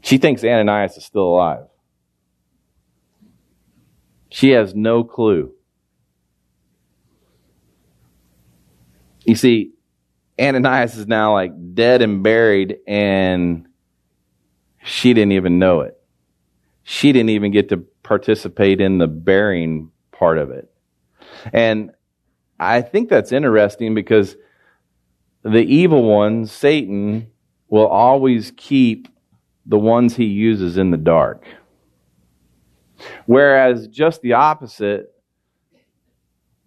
She 0.00 0.16
thinks 0.16 0.44
Ananias 0.44 0.96
is 0.96 1.04
still 1.04 1.24
alive. 1.24 1.66
She 4.30 4.50
has 4.50 4.74
no 4.74 5.04
clue. 5.04 5.52
You 9.24 9.34
see, 9.34 9.72
Ananias 10.40 10.96
is 10.96 11.06
now 11.06 11.34
like 11.34 11.52
dead 11.74 12.02
and 12.02 12.22
buried, 12.22 12.78
and 12.86 13.66
she 14.82 15.12
didn't 15.12 15.32
even 15.32 15.58
know 15.58 15.80
it. 15.80 15.98
She 16.82 17.12
didn't 17.12 17.30
even 17.30 17.52
get 17.52 17.68
to 17.70 17.78
participate 18.02 18.80
in 18.80 18.98
the 18.98 19.06
burying 19.06 19.90
part 20.12 20.38
of 20.38 20.50
it. 20.50 20.70
And 21.52 21.92
I 22.58 22.80
think 22.80 23.08
that's 23.08 23.32
interesting 23.32 23.94
because 23.94 24.36
the 25.42 25.60
evil 25.60 26.02
one, 26.02 26.46
Satan, 26.46 27.30
will 27.68 27.86
always 27.86 28.52
keep 28.56 29.08
the 29.66 29.78
ones 29.78 30.16
he 30.16 30.24
uses 30.24 30.78
in 30.78 30.90
the 30.90 30.96
dark. 30.96 31.44
Whereas 33.26 33.88
just 33.88 34.22
the 34.22 34.34
opposite, 34.34 35.12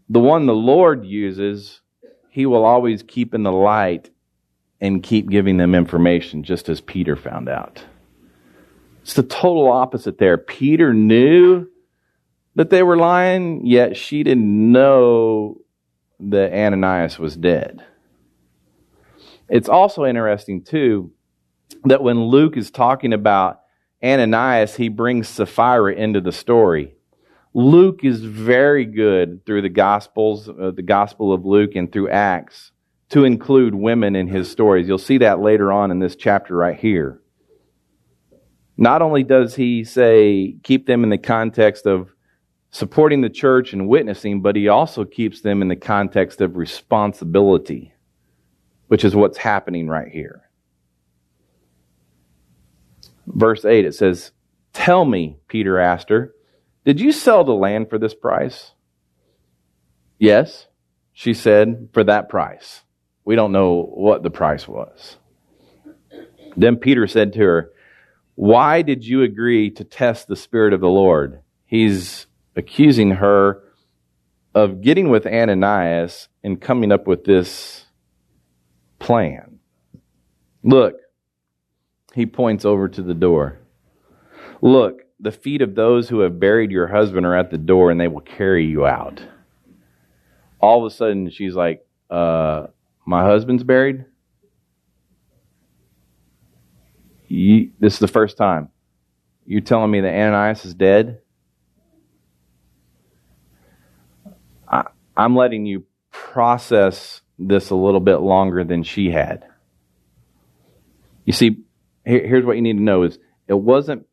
the 0.09 0.19
one 0.19 0.45
the 0.45 0.53
Lord 0.53 1.05
uses, 1.05 1.81
he 2.29 2.45
will 2.45 2.65
always 2.65 3.03
keep 3.03 3.33
in 3.33 3.43
the 3.43 3.51
light 3.51 4.09
and 4.79 5.03
keep 5.03 5.29
giving 5.29 5.57
them 5.57 5.75
information, 5.75 6.43
just 6.43 6.69
as 6.69 6.81
Peter 6.81 7.15
found 7.15 7.47
out. 7.47 7.83
It's 9.01 9.13
the 9.13 9.23
total 9.23 9.71
opposite 9.71 10.17
there. 10.17 10.37
Peter 10.37 10.93
knew 10.93 11.67
that 12.55 12.69
they 12.69 12.83
were 12.83 12.97
lying, 12.97 13.65
yet 13.65 13.97
she 13.97 14.23
didn't 14.23 14.71
know 14.71 15.61
that 16.19 16.53
Ananias 16.53 17.17
was 17.17 17.35
dead. 17.35 17.83
It's 19.49 19.69
also 19.69 20.05
interesting, 20.05 20.63
too, 20.63 21.11
that 21.85 22.03
when 22.03 22.25
Luke 22.25 22.57
is 22.57 22.71
talking 22.71 23.13
about 23.13 23.60
Ananias, 24.03 24.75
he 24.75 24.89
brings 24.89 25.27
Sapphira 25.27 25.93
into 25.93 26.21
the 26.21 26.31
story. 26.31 26.95
Luke 27.53 28.03
is 28.03 28.23
very 28.23 28.85
good 28.85 29.45
through 29.45 29.61
the 29.61 29.69
Gospels, 29.69 30.47
uh, 30.47 30.71
the 30.71 30.81
Gospel 30.81 31.33
of 31.33 31.45
Luke, 31.45 31.75
and 31.75 31.91
through 31.91 32.09
Acts 32.09 32.71
to 33.09 33.25
include 33.25 33.75
women 33.75 34.15
in 34.15 34.27
his 34.27 34.49
stories. 34.49 34.87
You'll 34.87 34.97
see 34.97 35.17
that 35.17 35.41
later 35.41 35.71
on 35.71 35.91
in 35.91 35.99
this 35.99 36.15
chapter 36.15 36.55
right 36.55 36.79
here. 36.79 37.21
Not 38.77 39.01
only 39.01 39.23
does 39.23 39.55
he 39.55 39.83
say 39.83 40.55
keep 40.63 40.87
them 40.87 41.03
in 41.03 41.09
the 41.09 41.17
context 41.17 41.85
of 41.85 42.15
supporting 42.71 43.19
the 43.19 43.29
church 43.29 43.73
and 43.73 43.89
witnessing, 43.89 44.41
but 44.41 44.55
he 44.55 44.69
also 44.69 45.03
keeps 45.03 45.41
them 45.41 45.61
in 45.61 45.67
the 45.67 45.75
context 45.75 46.39
of 46.39 46.55
responsibility, 46.55 47.93
which 48.87 49.03
is 49.03 49.13
what's 49.13 49.37
happening 49.37 49.89
right 49.89 50.07
here. 50.07 50.40
Verse 53.33 53.65
8, 53.65 53.85
it 53.85 53.95
says, 53.95 54.31
Tell 54.73 55.05
me, 55.05 55.37
Peter 55.47 55.79
asked 55.79 56.09
her, 56.09 56.33
did 56.83 56.99
you 56.99 57.11
sell 57.11 57.43
the 57.43 57.53
land 57.53 57.89
for 57.89 57.99
this 57.99 58.15
price? 58.15 58.71
Yes, 60.17 60.67
she 61.13 61.33
said, 61.33 61.89
for 61.93 62.03
that 62.03 62.29
price. 62.29 62.81
We 63.23 63.35
don't 63.35 63.51
know 63.51 63.83
what 63.83 64.23
the 64.23 64.31
price 64.31 64.67
was. 64.67 65.17
Then 66.57 66.77
Peter 66.77 67.05
said 67.05 67.33
to 67.33 67.39
her, 67.39 67.71
Why 68.35 68.81
did 68.81 69.05
you 69.05 69.21
agree 69.21 69.69
to 69.71 69.83
test 69.83 70.27
the 70.27 70.35
Spirit 70.35 70.73
of 70.73 70.81
the 70.81 70.89
Lord? 70.89 71.41
He's 71.65 72.25
accusing 72.55 73.11
her 73.11 73.61
of 74.53 74.81
getting 74.81 75.09
with 75.09 75.25
Ananias 75.27 76.27
and 76.43 76.59
coming 76.59 76.91
up 76.91 77.07
with 77.07 77.23
this 77.23 77.85
plan. 78.99 79.59
Look, 80.63 80.95
he 82.13 82.25
points 82.25 82.65
over 82.65 82.87
to 82.87 83.01
the 83.01 83.13
door. 83.13 83.59
Look, 84.61 85.01
the 85.19 85.31
feet 85.31 85.61
of 85.61 85.75
those 85.75 86.09
who 86.09 86.19
have 86.19 86.39
buried 86.39 86.71
your 86.71 86.87
husband 86.87 87.25
are 87.25 87.35
at 87.35 87.51
the 87.51 87.57
door 87.57 87.91
and 87.91 87.99
they 87.99 88.07
will 88.07 88.21
carry 88.21 88.65
you 88.65 88.85
out. 88.85 89.23
All 90.59 90.85
of 90.85 90.91
a 90.91 90.95
sudden, 90.95 91.29
she's 91.29 91.55
like, 91.55 91.85
uh, 92.09 92.67
My 93.05 93.23
husband's 93.23 93.63
buried? 93.63 94.05
You, 97.27 97.71
this 97.79 97.93
is 97.93 97.99
the 97.99 98.07
first 98.07 98.35
time. 98.35 98.69
You're 99.45 99.61
telling 99.61 99.89
me 99.89 100.01
that 100.01 100.13
Ananias 100.13 100.65
is 100.65 100.73
dead? 100.73 101.21
I, 104.67 104.85
I'm 105.15 105.35
letting 105.35 105.65
you 105.65 105.85
process 106.11 107.21
this 107.39 107.69
a 107.69 107.75
little 107.75 107.99
bit 107.99 108.17
longer 108.17 108.63
than 108.63 108.83
she 108.83 109.09
had. 109.11 109.45
You 111.25 111.33
see, 111.33 111.63
here, 112.05 112.25
here's 112.25 112.45
what 112.45 112.55
you 112.55 112.61
need 112.61 112.77
to 112.77 112.83
know 112.83 113.03
is 113.03 113.19
it 113.47 113.53
wasn't 113.53 114.05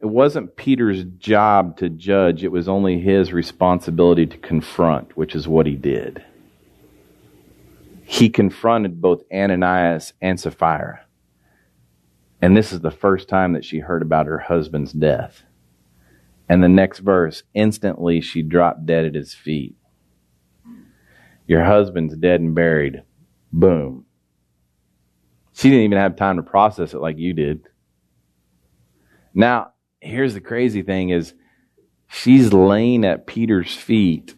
it 0.00 0.06
wasn't 0.06 0.56
Peter's 0.56 1.04
job 1.18 1.78
to 1.78 1.88
judge, 1.88 2.44
it 2.44 2.52
was 2.52 2.68
only 2.68 3.00
his 3.00 3.32
responsibility 3.32 4.26
to 4.26 4.36
confront, 4.38 5.16
which 5.16 5.34
is 5.34 5.48
what 5.48 5.66
he 5.66 5.74
did. 5.74 6.22
He 8.04 8.28
confronted 8.28 9.00
both 9.00 9.24
Ananias 9.32 10.12
and 10.20 10.38
Sapphira. 10.38 11.06
And 12.40 12.56
this 12.56 12.72
is 12.72 12.80
the 12.80 12.90
first 12.90 13.28
time 13.28 13.54
that 13.54 13.64
she 13.64 13.78
heard 13.78 14.02
about 14.02 14.26
her 14.26 14.38
husband's 14.38 14.92
death. 14.92 15.42
And 16.48 16.62
the 16.62 16.68
next 16.68 17.00
verse, 17.00 17.42
instantly 17.54 18.20
she 18.20 18.42
dropped 18.42 18.86
dead 18.86 19.04
at 19.04 19.14
his 19.14 19.34
feet. 19.34 19.74
Your 21.46 21.64
husband's 21.64 22.16
dead 22.16 22.40
and 22.40 22.54
buried. 22.54 23.02
Boom. 23.52 24.05
She 25.56 25.70
didn't 25.70 25.84
even 25.84 25.98
have 25.98 26.16
time 26.16 26.36
to 26.36 26.42
process 26.42 26.92
it 26.92 27.00
like 27.00 27.16
you 27.16 27.32
did. 27.32 27.62
Now, 29.32 29.72
here's 30.00 30.34
the 30.34 30.40
crazy 30.42 30.82
thing 30.82 31.08
is 31.08 31.32
she's 32.08 32.52
laying 32.52 33.06
at 33.06 33.26
Peter's 33.26 33.74
feet 33.74 34.34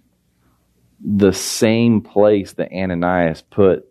the 1.05 1.33
same 1.33 2.03
place 2.03 2.53
that 2.53 2.71
Ananias 2.73 3.43
put 3.43 3.85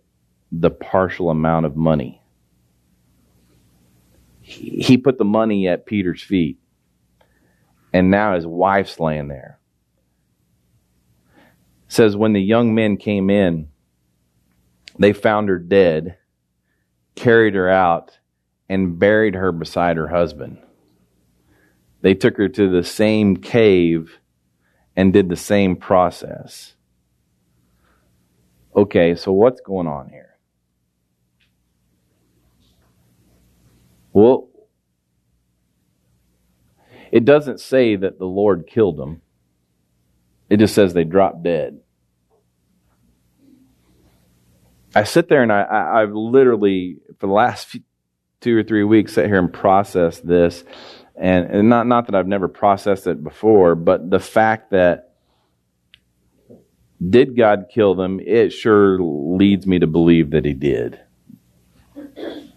the 0.54 0.70
partial 0.70 1.30
amount 1.30 1.66
of 1.66 1.76
money. 1.76 2.22
He 4.40 4.98
put 4.98 5.18
the 5.18 5.26
money 5.26 5.68
at 5.68 5.86
Peter's 5.86 6.24
feet. 6.24 6.60
And 7.92 8.10
now 8.10 8.36
his 8.36 8.48
wife's 8.48 9.02
laying 9.02 9.28
there. 9.28 9.60
It 11.88 11.92
says 11.94 12.16
when 12.16 12.32
the 12.32 12.42
young 12.42 12.74
men 12.74 12.96
came 12.96 13.30
in, 13.30 13.68
they 14.98 15.12
found 15.12 15.50
her 15.50 15.60
dead, 15.60 16.18
carried 17.18 17.56
her 17.56 17.70
out, 17.70 18.20
and 18.70 18.98
buried 19.00 19.36
her 19.36 19.52
beside 19.52 19.98
her 19.98 20.08
husband. 20.08 20.60
They 22.02 22.14
took 22.14 22.38
her 22.38 22.48
to 22.48 22.70
the 22.70 22.84
same 22.84 23.38
cave 23.38 24.20
and 24.96 25.12
did 25.12 25.28
the 25.28 25.36
same 25.36 25.76
process. 25.76 26.76
Okay, 28.76 29.16
so 29.16 29.32
what's 29.32 29.62
going 29.62 29.88
on 29.88 30.10
here? 30.10 30.38
Well, 34.14 34.50
it 37.12 37.26
doesn't 37.26 37.60
say 37.60 37.96
that 37.96 38.20
the 38.20 38.26
Lord 38.26 38.68
killed 38.68 38.98
them. 38.98 39.22
It 40.50 40.58
just 40.58 40.76
says 40.76 40.94
they 40.94 41.04
dropped 41.04 41.44
dead. 41.44 41.80
I 44.96 45.04
sit 45.04 45.30
there 45.30 45.44
and 45.44 45.52
I, 45.52 45.66
I, 45.96 46.00
have 46.02 46.14
literally, 46.14 46.98
for 47.20 47.28
the 47.28 47.34
last 47.34 47.68
few, 47.68 47.82
two 48.42 48.58
or 48.58 48.64
three 48.64 48.84
weeks, 48.84 49.14
sat 49.14 49.26
here 49.26 49.40
and 49.40 49.52
processed 49.52 50.26
this 50.26 50.64
and, 51.18 51.50
and 51.50 51.70
not 51.70 51.88
not 51.88 52.06
that 52.06 52.16
I've 52.16 52.28
never 52.28 52.48
processed 52.48 53.08
it 53.08 53.24
before, 53.24 53.74
but 53.74 54.10
the 54.10 54.20
fact 54.20 54.72
that 54.72 55.16
did 57.10 57.36
God 57.36 57.66
kill 57.74 57.96
them? 57.96 58.20
It 58.20 58.52
sure 58.52 59.00
leads 59.02 59.66
me 59.66 59.80
to 59.80 59.88
believe 59.88 60.32
that 60.32 60.46
He 60.46 60.54
did. 60.54 61.00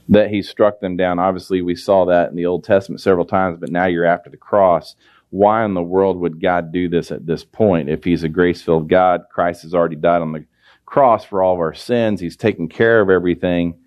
That 0.09 0.31
He 0.31 0.43
struck 0.43 0.81
them 0.81 0.97
down. 0.97 1.19
Obviously, 1.19 1.62
we 1.62 1.75
saw 1.75 2.05
that 2.07 2.31
in 2.31 2.37
the 2.37 2.47
Old 2.47 2.64
Testament 2.64 3.01
several 3.01 3.25
times, 3.25 3.59
but 3.59 3.71
now 3.71 3.87
you're 3.87 4.05
after 4.05 4.29
the 4.29 4.37
cross. 4.37 4.95
Why 5.31 5.64
in 5.64 5.75
the 5.75 5.83
world 5.83 6.19
would 6.19 6.40
God 6.40 6.73
do 6.73 6.88
this 6.88 7.11
at 7.11 7.25
this 7.25 7.45
point? 7.45 7.88
If 7.88 8.05
He's 8.05 8.25
a 8.25 8.29
grace 8.29 8.61
filled 8.61 8.90
God, 8.90 9.23
Christ 9.33 9.62
has 9.62 9.75
already 9.75 9.97
died 9.97 10.21
on 10.21 10.33
the 10.33 10.45
cross 10.90 11.24
for 11.24 11.40
all 11.42 11.55
of 11.55 11.61
our 11.61 11.72
sins, 11.72 12.20
He's 12.20 12.37
taken 12.37 12.68
care 12.68 13.00
of 13.00 13.09
everything. 13.09 13.79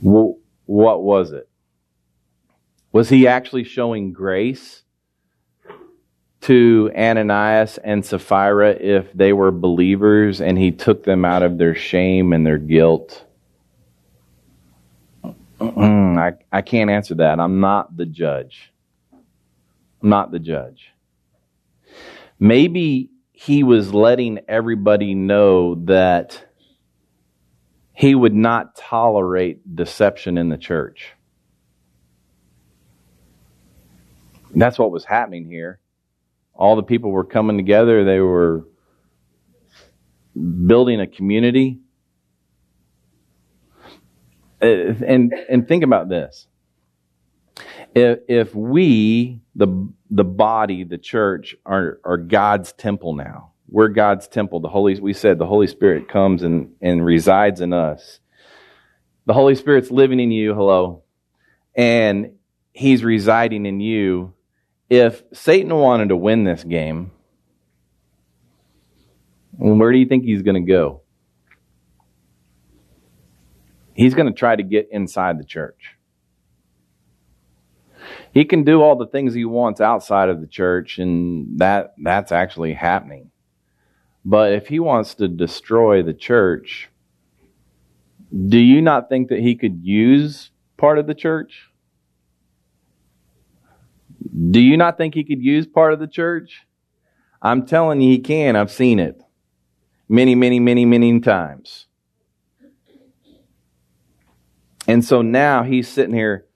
What 0.00 1.02
was 1.02 1.32
it? 1.32 1.48
Was 2.92 3.08
he 3.08 3.26
actually 3.26 3.64
showing 3.64 4.12
grace 4.12 4.82
to 6.42 6.90
Ananias 6.96 7.78
and 7.78 8.04
Sapphira 8.04 8.70
if 8.70 9.12
they 9.12 9.32
were 9.32 9.50
believers 9.50 10.40
and 10.40 10.58
he 10.58 10.70
took 10.70 11.04
them 11.04 11.24
out 11.24 11.42
of 11.42 11.58
their 11.58 11.74
shame 11.74 12.32
and 12.32 12.46
their 12.46 12.58
guilt? 12.58 13.24
Mm, 15.60 16.18
I, 16.18 16.34
I 16.56 16.62
can't 16.62 16.90
answer 16.90 17.14
that. 17.16 17.40
I'm 17.40 17.60
not 17.60 17.96
the 17.96 18.06
judge. 18.06 18.72
I'm 20.02 20.08
not 20.08 20.30
the 20.30 20.38
judge. 20.38 20.93
Maybe 22.38 23.10
he 23.32 23.62
was 23.62 23.92
letting 23.92 24.40
everybody 24.48 25.14
know 25.14 25.74
that 25.86 26.44
he 27.92 28.14
would 28.14 28.34
not 28.34 28.76
tolerate 28.76 29.76
deception 29.76 30.36
in 30.36 30.48
the 30.48 30.56
church. 30.56 31.12
That's 34.54 34.78
what 34.78 34.90
was 34.90 35.04
happening 35.04 35.46
here. 35.46 35.80
All 36.54 36.76
the 36.76 36.82
people 36.82 37.10
were 37.10 37.24
coming 37.24 37.56
together, 37.56 38.04
they 38.04 38.20
were 38.20 38.66
building 40.34 41.00
a 41.00 41.06
community. 41.06 41.80
Uh, 44.62 44.66
and, 44.66 45.32
and 45.48 45.68
think 45.68 45.82
about 45.82 46.08
this. 46.08 46.46
If, 47.94 48.20
if 48.28 48.54
we, 48.54 49.40
the, 49.54 49.88
the 50.10 50.24
body, 50.24 50.84
the 50.84 50.98
church, 50.98 51.54
are, 51.64 52.00
are 52.04 52.16
God's 52.16 52.72
temple 52.72 53.14
now, 53.14 53.52
we're 53.68 53.88
God's 53.88 54.28
temple. 54.28 54.60
The 54.60 54.68
Holy, 54.68 54.98
we 55.00 55.12
said 55.12 55.38
the 55.38 55.46
Holy 55.46 55.66
Spirit 55.66 56.08
comes 56.08 56.42
and, 56.42 56.74
and 56.80 57.04
resides 57.04 57.60
in 57.60 57.72
us. 57.72 58.20
The 59.26 59.32
Holy 59.32 59.54
Spirit's 59.54 59.90
living 59.90 60.20
in 60.20 60.30
you, 60.30 60.54
hello, 60.54 61.02
and 61.74 62.32
He's 62.72 63.04
residing 63.04 63.66
in 63.66 63.80
you. 63.80 64.34
If 64.90 65.22
Satan 65.32 65.74
wanted 65.74 66.10
to 66.10 66.16
win 66.16 66.44
this 66.44 66.62
game, 66.62 67.12
where 69.56 69.92
do 69.92 69.98
you 69.98 70.06
think 70.06 70.24
he's 70.24 70.42
going 70.42 70.62
to 70.62 70.72
go? 70.72 71.02
He's 73.94 74.14
going 74.14 74.26
to 74.26 74.32
try 74.32 74.56
to 74.56 74.62
get 74.62 74.88
inside 74.90 75.38
the 75.38 75.44
church. 75.44 75.96
He 78.34 78.44
can 78.44 78.64
do 78.64 78.82
all 78.82 78.96
the 78.96 79.06
things 79.06 79.32
he 79.32 79.44
wants 79.44 79.80
outside 79.80 80.28
of 80.28 80.40
the 80.40 80.48
church, 80.48 80.98
and 80.98 81.58
that 81.60 81.94
that's 82.02 82.32
actually 82.32 82.74
happening. 82.74 83.30
But 84.24 84.52
if 84.52 84.66
he 84.66 84.80
wants 84.80 85.14
to 85.14 85.28
destroy 85.28 86.02
the 86.02 86.14
church, 86.14 86.90
do 88.48 88.58
you 88.58 88.82
not 88.82 89.08
think 89.08 89.28
that 89.28 89.38
he 89.38 89.54
could 89.54 89.84
use 89.84 90.50
part 90.76 90.98
of 90.98 91.06
the 91.06 91.14
church? 91.14 91.70
Do 94.50 94.58
you 94.58 94.76
not 94.76 94.98
think 94.98 95.14
he 95.14 95.22
could 95.22 95.40
use 95.40 95.66
part 95.66 95.92
of 95.92 96.00
the 96.00 96.08
church? 96.08 96.66
I'm 97.40 97.66
telling 97.66 98.00
you, 98.00 98.10
he 98.10 98.18
can. 98.18 98.56
I've 98.56 98.72
seen 98.72 98.98
it 98.98 99.22
many, 100.08 100.34
many, 100.34 100.58
many, 100.58 100.84
many 100.84 101.20
times. 101.20 101.86
And 104.88 105.04
so 105.04 105.22
now 105.22 105.62
he's 105.62 105.88
sitting 105.88 106.14
here 106.14 106.46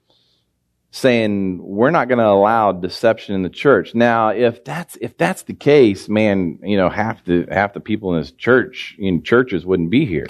saying 0.99 1.61
we're 1.63 1.91
not 1.91 2.09
going 2.09 2.19
to 2.19 2.27
allow 2.27 2.73
deception 2.73 3.35
in 3.35 3.43
the 3.43 3.49
church. 3.49 3.95
Now, 3.95 4.31
if 4.31 4.65
that's 4.65 4.97
if 4.97 5.17
that's 5.17 5.43
the 5.43 5.55
case, 5.55 6.09
man, 6.09 6.59
you 6.63 6.77
know 6.77 6.89
half 6.89 7.25
the 7.25 7.47
half 7.51 7.73
the 7.73 7.81
people 7.81 8.15
in 8.15 8.21
this 8.21 8.33
church 8.33 8.97
in 8.99 9.23
churches 9.23 9.65
wouldn't 9.65 9.91
be 9.91 10.05
here. 10.05 10.27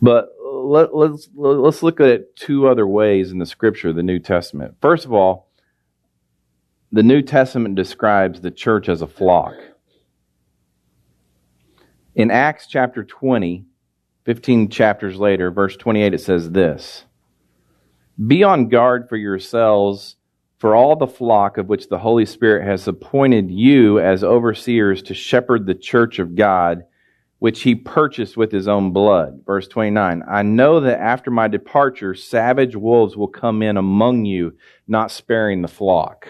But 0.00 0.30
let, 0.42 0.94
let's 0.94 1.28
let's 1.34 1.82
look 1.82 2.00
at 2.00 2.08
it 2.08 2.36
two 2.36 2.68
other 2.68 2.86
ways 2.86 3.32
in 3.32 3.38
the 3.38 3.46
Scripture, 3.46 3.92
the 3.92 4.02
New 4.02 4.18
Testament. 4.18 4.76
First 4.80 5.04
of 5.04 5.12
all, 5.12 5.50
the 6.92 7.02
New 7.02 7.22
Testament 7.22 7.74
describes 7.74 8.40
the 8.40 8.50
church 8.50 8.88
as 8.88 9.02
a 9.02 9.06
flock. 9.06 9.54
In 12.14 12.30
Acts 12.30 12.66
chapter 12.66 13.04
20, 13.04 13.64
15 14.24 14.68
chapters 14.70 15.16
later, 15.18 15.50
verse 15.50 15.76
28, 15.76 16.14
it 16.14 16.20
says 16.20 16.50
this 16.50 17.04
Be 18.26 18.42
on 18.42 18.68
guard 18.68 19.08
for 19.08 19.16
yourselves, 19.16 20.16
for 20.58 20.74
all 20.74 20.96
the 20.96 21.06
flock 21.06 21.56
of 21.56 21.68
which 21.68 21.88
the 21.88 21.98
Holy 21.98 22.26
Spirit 22.26 22.66
has 22.66 22.88
appointed 22.88 23.50
you 23.50 24.00
as 24.00 24.24
overseers 24.24 25.02
to 25.02 25.14
shepherd 25.14 25.66
the 25.66 25.74
church 25.74 26.18
of 26.18 26.34
God, 26.34 26.84
which 27.38 27.62
he 27.62 27.76
purchased 27.76 28.36
with 28.36 28.50
his 28.50 28.66
own 28.66 28.92
blood. 28.92 29.42
Verse 29.46 29.68
29 29.68 30.24
I 30.28 30.42
know 30.42 30.80
that 30.80 30.98
after 30.98 31.30
my 31.30 31.46
departure, 31.46 32.14
savage 32.14 32.74
wolves 32.74 33.16
will 33.16 33.28
come 33.28 33.62
in 33.62 33.76
among 33.76 34.24
you, 34.24 34.56
not 34.88 35.12
sparing 35.12 35.62
the 35.62 35.68
flock. 35.68 36.28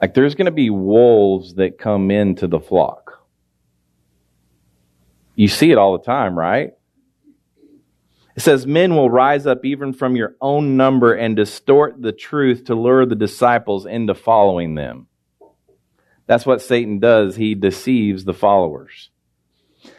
Like 0.00 0.14
there's 0.14 0.34
going 0.34 0.46
to 0.46 0.50
be 0.50 0.70
wolves 0.70 1.54
that 1.56 1.78
come 1.78 2.10
into 2.10 2.46
the 2.46 2.60
flock. 2.60 3.22
You 5.34 5.48
see 5.48 5.70
it 5.70 5.76
all 5.76 5.98
the 5.98 6.04
time, 6.04 6.38
right? 6.38 6.72
It 8.40 8.44
says, 8.44 8.66
Men 8.66 8.96
will 8.96 9.10
rise 9.10 9.46
up 9.46 9.66
even 9.66 9.92
from 9.92 10.16
your 10.16 10.34
own 10.40 10.78
number 10.78 11.12
and 11.12 11.36
distort 11.36 12.00
the 12.00 12.10
truth 12.10 12.64
to 12.64 12.74
lure 12.74 13.04
the 13.04 13.14
disciples 13.14 13.84
into 13.84 14.14
following 14.14 14.74
them. 14.76 15.08
That's 16.26 16.46
what 16.46 16.62
Satan 16.62 17.00
does. 17.00 17.36
He 17.36 17.54
deceives 17.54 18.24
the 18.24 18.32
followers. 18.32 19.10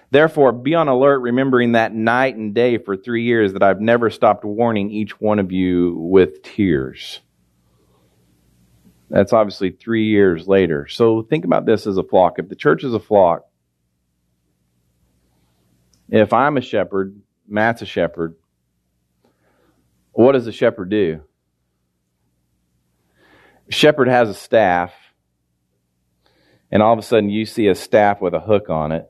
Therefore, 0.10 0.54
be 0.54 0.74
on 0.74 0.88
alert, 0.88 1.20
remembering 1.20 1.74
that 1.74 1.94
night 1.94 2.36
and 2.36 2.56
day 2.56 2.80
for 2.80 2.98
three 2.98 3.26
years 3.26 3.54
that 3.54 3.62
I've 3.62 3.80
never 3.80 4.10
stopped 4.10 4.44
warning 4.44 4.90
each 4.90 5.22
one 5.22 5.38
of 5.38 5.52
you 5.52 5.94
with 6.00 6.42
tears. 6.42 7.20
That's 9.12 9.34
obviously 9.34 9.70
three 9.70 10.08
years 10.08 10.48
later. 10.48 10.88
So 10.88 11.22
think 11.22 11.46
about 11.46 11.68
this 11.68 11.86
as 11.86 12.00
a 12.00 12.04
flock. 12.04 12.40
If 12.40 12.50
the 12.50 12.56
church 12.56 12.84
is 12.84 12.96
a 12.96 13.00
flock, 13.00 13.46
if 16.10 16.34
I'm 16.34 16.58
a 16.58 16.62
shepherd, 16.62 17.22
Matt's 17.48 17.82
a 17.82 17.86
shepherd, 17.86 18.36
what 20.14 20.34
does 20.34 20.48
a 20.48 20.52
shepherd 20.52 20.90
do? 20.90 21.22
shepherd 23.70 24.10
has 24.10 24.30
a 24.30 24.34
staff, 24.34 24.94
and 26.70 26.84
all 26.84 26.92
of 26.92 27.00
a 27.00 27.02
sudden 27.02 27.30
you 27.30 27.46
see 27.46 27.68
a 27.68 27.76
staff 27.76 28.22
with 28.22 28.34
a 28.34 28.40
hook 28.40 28.70
on 28.70 28.92
it. 28.92 29.08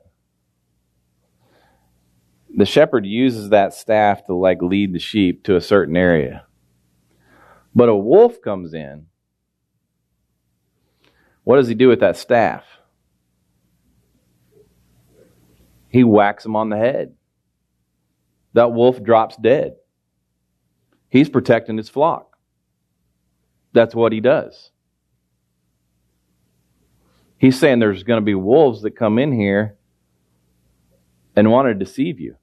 The 2.56 2.66
shepherd 2.66 3.04
uses 3.04 3.48
that 3.48 3.74
staff 3.74 4.24
to 4.26 4.34
like 4.34 4.62
lead 4.62 4.92
the 4.92 4.98
sheep 4.98 5.44
to 5.44 5.56
a 5.56 5.60
certain 5.60 5.96
area. 5.96 6.46
But 7.74 7.88
a 7.88 7.96
wolf 7.96 8.40
comes 8.40 8.74
in. 8.74 9.06
What 11.44 11.56
does 11.56 11.66
he 11.68 11.74
do 11.74 11.88
with 11.88 12.00
that 12.00 12.16
staff? 12.16 12.64
he 15.92 16.02
whacks 16.02 16.44
him 16.46 16.56
on 16.56 16.70
the 16.70 16.76
head. 16.76 17.14
That 18.54 18.72
wolf 18.72 19.02
drops 19.02 19.36
dead. 19.36 19.76
He's 21.08 21.28
protecting 21.28 21.76
his 21.76 21.88
flock. 21.88 22.36
That's 23.72 23.94
what 23.94 24.12
he 24.12 24.20
does. 24.20 24.70
He's 27.38 27.58
saying 27.58 27.80
there's 27.80 28.04
going 28.04 28.20
to 28.20 28.24
be 28.24 28.34
wolves 28.34 28.82
that 28.82 28.92
come 28.92 29.18
in 29.18 29.32
here 29.32 29.76
and 31.34 31.50
want 31.50 31.68
to 31.68 31.74
deceive 31.74 32.20
you. 32.20 32.36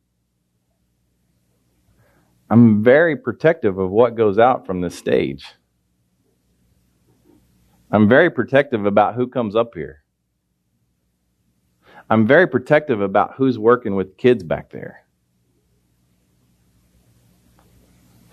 I'm 2.49 2.83
very 2.83 3.15
protective 3.15 3.77
of 3.77 3.91
what 3.91 4.15
goes 4.15 4.39
out 4.39 4.65
from 4.65 4.81
this 4.81 4.97
stage. 4.97 5.45
I'm 7.91 8.09
very 8.09 8.29
protective 8.29 8.85
about 8.85 9.15
who 9.15 9.27
comes 9.27 9.55
up 9.55 9.73
here. 9.73 10.03
I'm 12.09 12.27
very 12.27 12.47
protective 12.47 13.01
about 13.01 13.35
who's 13.35 13.59
working 13.59 13.95
with 13.95 14.17
kids 14.17 14.43
back 14.43 14.71
there. 14.71 15.05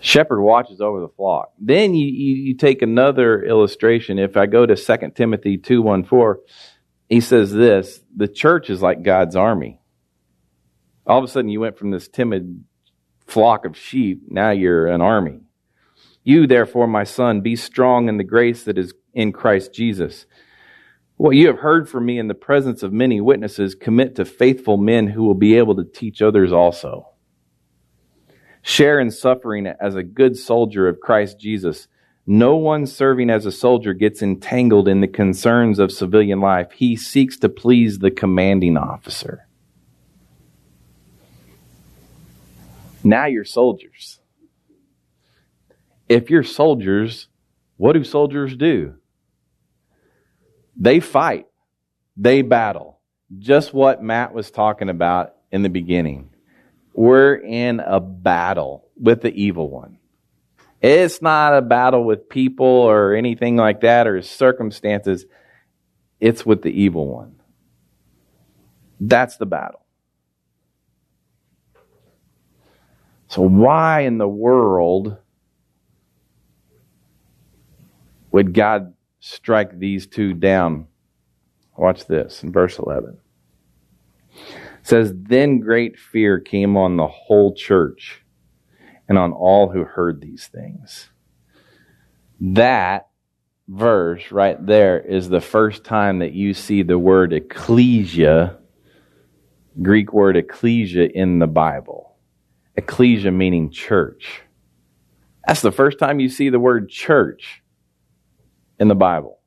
Shepherd 0.07 0.41
watches 0.41 0.79
over 0.79 1.01
the 1.01 1.09
flock. 1.09 1.51
Then 1.59 1.93
you, 1.93 2.07
you, 2.07 2.35
you 2.35 2.55
take 2.55 2.81
another 2.81 3.43
illustration. 3.43 4.17
If 4.17 4.37
I 4.37 4.45
go 4.45 4.65
to 4.65 4.77
2 4.77 5.11
Timothy 5.13 5.57
2 5.57 5.81
1 5.81 6.05
4, 6.05 6.39
he 7.09 7.19
says 7.19 7.51
this 7.51 7.99
the 8.15 8.29
church 8.29 8.69
is 8.69 8.81
like 8.81 9.03
God's 9.03 9.35
army. 9.35 9.81
All 11.05 11.17
of 11.17 11.25
a 11.25 11.27
sudden, 11.27 11.49
you 11.49 11.59
went 11.59 11.77
from 11.77 11.91
this 11.91 12.07
timid 12.07 12.63
flock 13.25 13.65
of 13.65 13.75
sheep, 13.75 14.21
now 14.29 14.51
you're 14.51 14.87
an 14.87 15.01
army. 15.01 15.41
You, 16.23 16.47
therefore, 16.47 16.87
my 16.87 17.03
son, 17.03 17.41
be 17.41 17.57
strong 17.57 18.07
in 18.07 18.15
the 18.15 18.23
grace 18.23 18.63
that 18.63 18.77
is 18.77 18.93
in 19.13 19.33
Christ 19.33 19.73
Jesus. 19.73 20.25
What 21.17 21.31
you 21.31 21.47
have 21.47 21.59
heard 21.59 21.89
from 21.89 22.05
me 22.05 22.17
in 22.17 22.29
the 22.29 22.33
presence 22.33 22.81
of 22.81 22.93
many 22.93 23.19
witnesses, 23.19 23.75
commit 23.75 24.15
to 24.15 24.23
faithful 24.23 24.77
men 24.77 25.07
who 25.07 25.25
will 25.25 25.35
be 25.35 25.57
able 25.57 25.75
to 25.75 25.83
teach 25.83 26.21
others 26.21 26.53
also. 26.53 27.06
Share 28.67 28.99
in 28.99 29.11
suffering 29.11 29.65
as 29.65 29.95
a 29.95 30.03
good 30.03 30.35
soldier 30.35 30.89
of 30.89 30.99
Christ 30.99 31.39
Jesus. 31.39 31.87
No 32.25 32.57
one 32.57 32.85
serving 32.85 33.29
as 33.29 33.45
a 33.45 33.51
soldier 33.51 33.93
gets 33.93 34.21
entangled 34.21 34.89
in 34.89 34.99
the 34.99 35.07
concerns 35.07 35.79
of 35.79 35.89
civilian 35.89 36.41
life. 36.41 36.73
He 36.73 36.97
seeks 36.97 37.37
to 37.37 37.47
please 37.47 37.99
the 37.99 38.11
commanding 38.11 38.75
officer. 38.75 39.47
Now 43.05 43.27
you're 43.27 43.45
soldiers. 43.45 44.19
If 46.09 46.29
you're 46.29 46.43
soldiers, 46.43 47.29
what 47.77 47.93
do 47.93 48.03
soldiers 48.03 48.53
do? 48.53 48.95
They 50.75 50.99
fight, 50.99 51.45
they 52.17 52.41
battle. 52.41 52.99
Just 53.39 53.73
what 53.73 54.03
Matt 54.03 54.33
was 54.33 54.51
talking 54.51 54.89
about 54.89 55.35
in 55.53 55.61
the 55.61 55.69
beginning. 55.69 56.31
We're 56.97 57.35
in 57.35 57.79
a 57.79 58.01
battle 58.01 58.89
with 58.99 59.21
the 59.21 59.31
evil 59.31 59.69
one. 59.69 59.99
It's 60.81 61.21
not 61.21 61.55
a 61.55 61.61
battle 61.61 62.03
with 62.03 62.27
people 62.27 62.65
or 62.65 63.13
anything 63.13 63.55
like 63.55 63.81
that 63.81 64.05
or 64.07 64.21
circumstances. 64.21 65.25
It's 66.19 66.45
with 66.45 66.61
the 66.63 66.71
evil 66.71 67.07
one. 67.07 67.35
That's 68.99 69.37
the 69.37 69.45
battle. 69.45 69.85
So, 73.29 73.43
why 73.43 74.01
in 74.01 74.17
the 74.17 74.27
world 74.27 75.17
would 78.31 78.53
God 78.53 78.93
strike 79.19 79.79
these 79.79 80.07
two 80.07 80.33
down. 80.33 80.87
Watch 81.77 82.05
this 82.05 82.43
in 82.43 82.51
verse 82.51 82.79
11. 82.79 83.17
Says, 84.87 85.11
Then 85.13 85.59
great 85.59 85.99
fear 85.99 86.39
came 86.39 86.77
on 86.77 86.95
the 86.95 87.07
whole 87.07 87.53
church, 87.53 88.23
and 89.09 89.17
on 89.17 89.33
all 89.33 89.69
who 89.69 89.83
heard 89.83 90.21
these 90.21 90.47
things. 90.47 91.09
That 92.39 93.09
verse 93.67 94.31
right 94.31 94.65
there 94.65 94.97
is 94.97 95.27
the 95.27 95.41
first 95.41 95.83
time 95.83 96.19
that 96.19 96.31
you 96.31 96.53
see 96.53 96.83
the 96.83 96.97
word 96.97 97.33
ecclesia, 97.33 98.59
Greek 99.81 100.13
word 100.13 100.37
ecclesia, 100.37 101.09
in 101.13 101.39
the 101.39 101.47
Bible. 101.47 102.15
Ecclesia 102.77 103.31
meaning 103.31 103.69
church. 103.69 104.41
That's 105.45 105.61
the 105.61 105.73
first 105.73 105.99
time 105.99 106.21
you 106.21 106.29
see 106.29 106.47
the 106.47 106.61
word 106.61 106.87
church 106.87 107.61
in 108.79 108.87
the 108.87 108.95
Bible. 108.95 109.39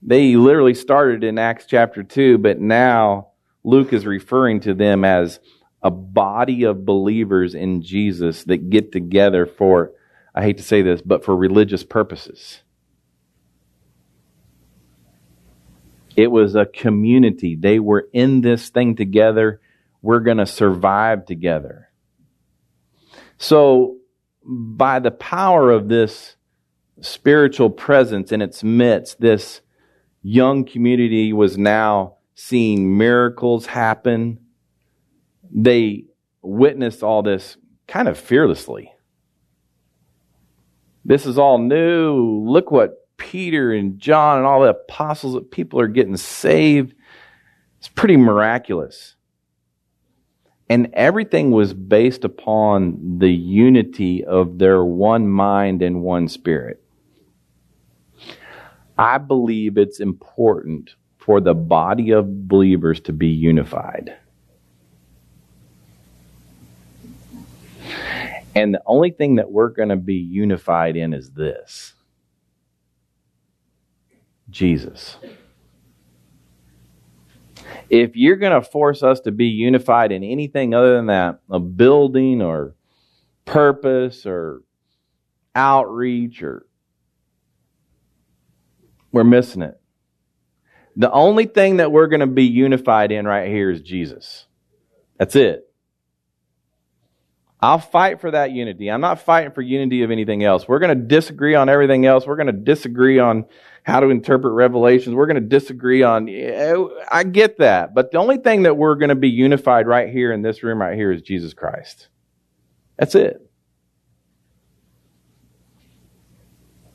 They 0.00 0.36
literally 0.36 0.74
started 0.74 1.24
in 1.24 1.38
Acts 1.38 1.66
chapter 1.66 2.04
2, 2.04 2.38
but 2.38 2.60
now 2.60 3.30
Luke 3.66 3.92
is 3.92 4.06
referring 4.06 4.60
to 4.60 4.74
them 4.74 5.04
as 5.04 5.40
a 5.82 5.90
body 5.90 6.62
of 6.62 6.86
believers 6.86 7.52
in 7.52 7.82
Jesus 7.82 8.44
that 8.44 8.70
get 8.70 8.92
together 8.92 9.44
for, 9.44 9.90
I 10.32 10.42
hate 10.42 10.58
to 10.58 10.62
say 10.62 10.82
this, 10.82 11.02
but 11.02 11.24
for 11.24 11.36
religious 11.36 11.82
purposes. 11.82 12.62
It 16.14 16.28
was 16.28 16.54
a 16.54 16.64
community. 16.64 17.56
They 17.56 17.80
were 17.80 18.08
in 18.12 18.40
this 18.40 18.68
thing 18.68 18.94
together. 18.94 19.60
We're 20.00 20.20
going 20.20 20.38
to 20.38 20.46
survive 20.46 21.26
together. 21.26 21.90
So, 23.36 23.96
by 24.44 25.00
the 25.00 25.10
power 25.10 25.72
of 25.72 25.88
this 25.88 26.36
spiritual 27.00 27.70
presence 27.70 28.30
in 28.30 28.42
its 28.42 28.62
midst, 28.62 29.20
this 29.20 29.60
young 30.22 30.64
community 30.64 31.32
was 31.32 31.58
now 31.58 32.15
seeing 32.36 32.96
miracles 32.98 33.66
happen. 33.66 34.38
They 35.50 36.04
witnessed 36.42 37.02
all 37.02 37.22
this 37.22 37.56
kind 37.88 38.06
of 38.06 38.18
fearlessly. 38.18 38.92
This 41.04 41.24
is 41.24 41.38
all 41.38 41.58
new. 41.58 42.44
Look 42.46 42.70
what 42.70 43.08
Peter 43.16 43.72
and 43.72 43.98
John 43.98 44.38
and 44.38 44.46
all 44.46 44.60
the 44.60 44.70
apostles 44.70 45.34
that 45.34 45.50
people 45.50 45.80
are 45.80 45.88
getting 45.88 46.16
saved. 46.16 46.94
It's 47.78 47.88
pretty 47.88 48.18
miraculous. 48.18 49.14
And 50.68 50.90
everything 50.92 51.52
was 51.52 51.72
based 51.72 52.24
upon 52.24 53.18
the 53.18 53.32
unity 53.32 54.24
of 54.24 54.58
their 54.58 54.84
one 54.84 55.28
mind 55.28 55.80
and 55.80 56.02
one 56.02 56.28
spirit. 56.28 56.82
I 58.98 59.18
believe 59.18 59.78
it's 59.78 60.00
important 60.00 60.96
for 61.26 61.40
the 61.40 61.54
body 61.54 62.12
of 62.12 62.46
believers 62.46 63.00
to 63.00 63.12
be 63.12 63.26
unified. 63.26 64.16
And 68.54 68.72
the 68.72 68.80
only 68.86 69.10
thing 69.10 69.34
that 69.34 69.50
we're 69.50 69.70
going 69.70 69.88
to 69.88 69.96
be 69.96 70.14
unified 70.14 70.96
in 70.96 71.12
is 71.12 71.32
this 71.32 71.94
Jesus. 74.48 75.16
If 77.90 78.14
you're 78.14 78.36
going 78.36 78.62
to 78.62 78.66
force 78.66 79.02
us 79.02 79.18
to 79.20 79.32
be 79.32 79.46
unified 79.46 80.12
in 80.12 80.22
anything 80.22 80.74
other 80.74 80.94
than 80.94 81.06
that, 81.06 81.40
a 81.50 81.58
building 81.58 82.40
or 82.40 82.76
purpose 83.44 84.26
or 84.26 84.62
outreach 85.56 86.40
or 86.44 86.66
we're 89.10 89.24
missing 89.24 89.62
it. 89.62 89.80
The 90.96 91.10
only 91.10 91.44
thing 91.44 91.76
that 91.76 91.92
we're 91.92 92.06
going 92.06 92.20
to 92.20 92.26
be 92.26 92.44
unified 92.44 93.12
in 93.12 93.26
right 93.26 93.48
here 93.48 93.70
is 93.70 93.82
Jesus. 93.82 94.46
That's 95.18 95.36
it. 95.36 95.62
I'll 97.60 97.78
fight 97.78 98.20
for 98.20 98.30
that 98.30 98.52
unity. 98.52 98.90
I'm 98.90 99.00
not 99.00 99.20
fighting 99.20 99.52
for 99.52 99.62
unity 99.62 100.02
of 100.02 100.10
anything 100.10 100.44
else. 100.44 100.68
We're 100.68 100.78
going 100.78 100.96
to 100.96 101.04
disagree 101.06 101.54
on 101.54 101.68
everything 101.68 102.04
else. 102.04 102.26
We're 102.26 102.36
going 102.36 102.46
to 102.48 102.52
disagree 102.52 103.18
on 103.18 103.46
how 103.82 104.00
to 104.00 104.08
interpret 104.08 104.52
revelations. 104.52 105.14
We're 105.14 105.26
going 105.26 105.42
to 105.42 105.48
disagree 105.48 106.02
on, 106.02 106.28
I 107.10 107.24
get 107.24 107.58
that. 107.58 107.94
But 107.94 108.10
the 108.10 108.18
only 108.18 108.38
thing 108.38 108.64
that 108.64 108.76
we're 108.76 108.94
going 108.96 109.08
to 109.08 109.14
be 109.14 109.28
unified 109.28 109.86
right 109.86 110.10
here 110.10 110.32
in 110.32 110.42
this 110.42 110.62
room 110.62 110.80
right 110.80 110.96
here 110.96 111.12
is 111.12 111.22
Jesus 111.22 111.54
Christ. 111.54 112.08
That's 112.98 113.14
it. 113.14 113.45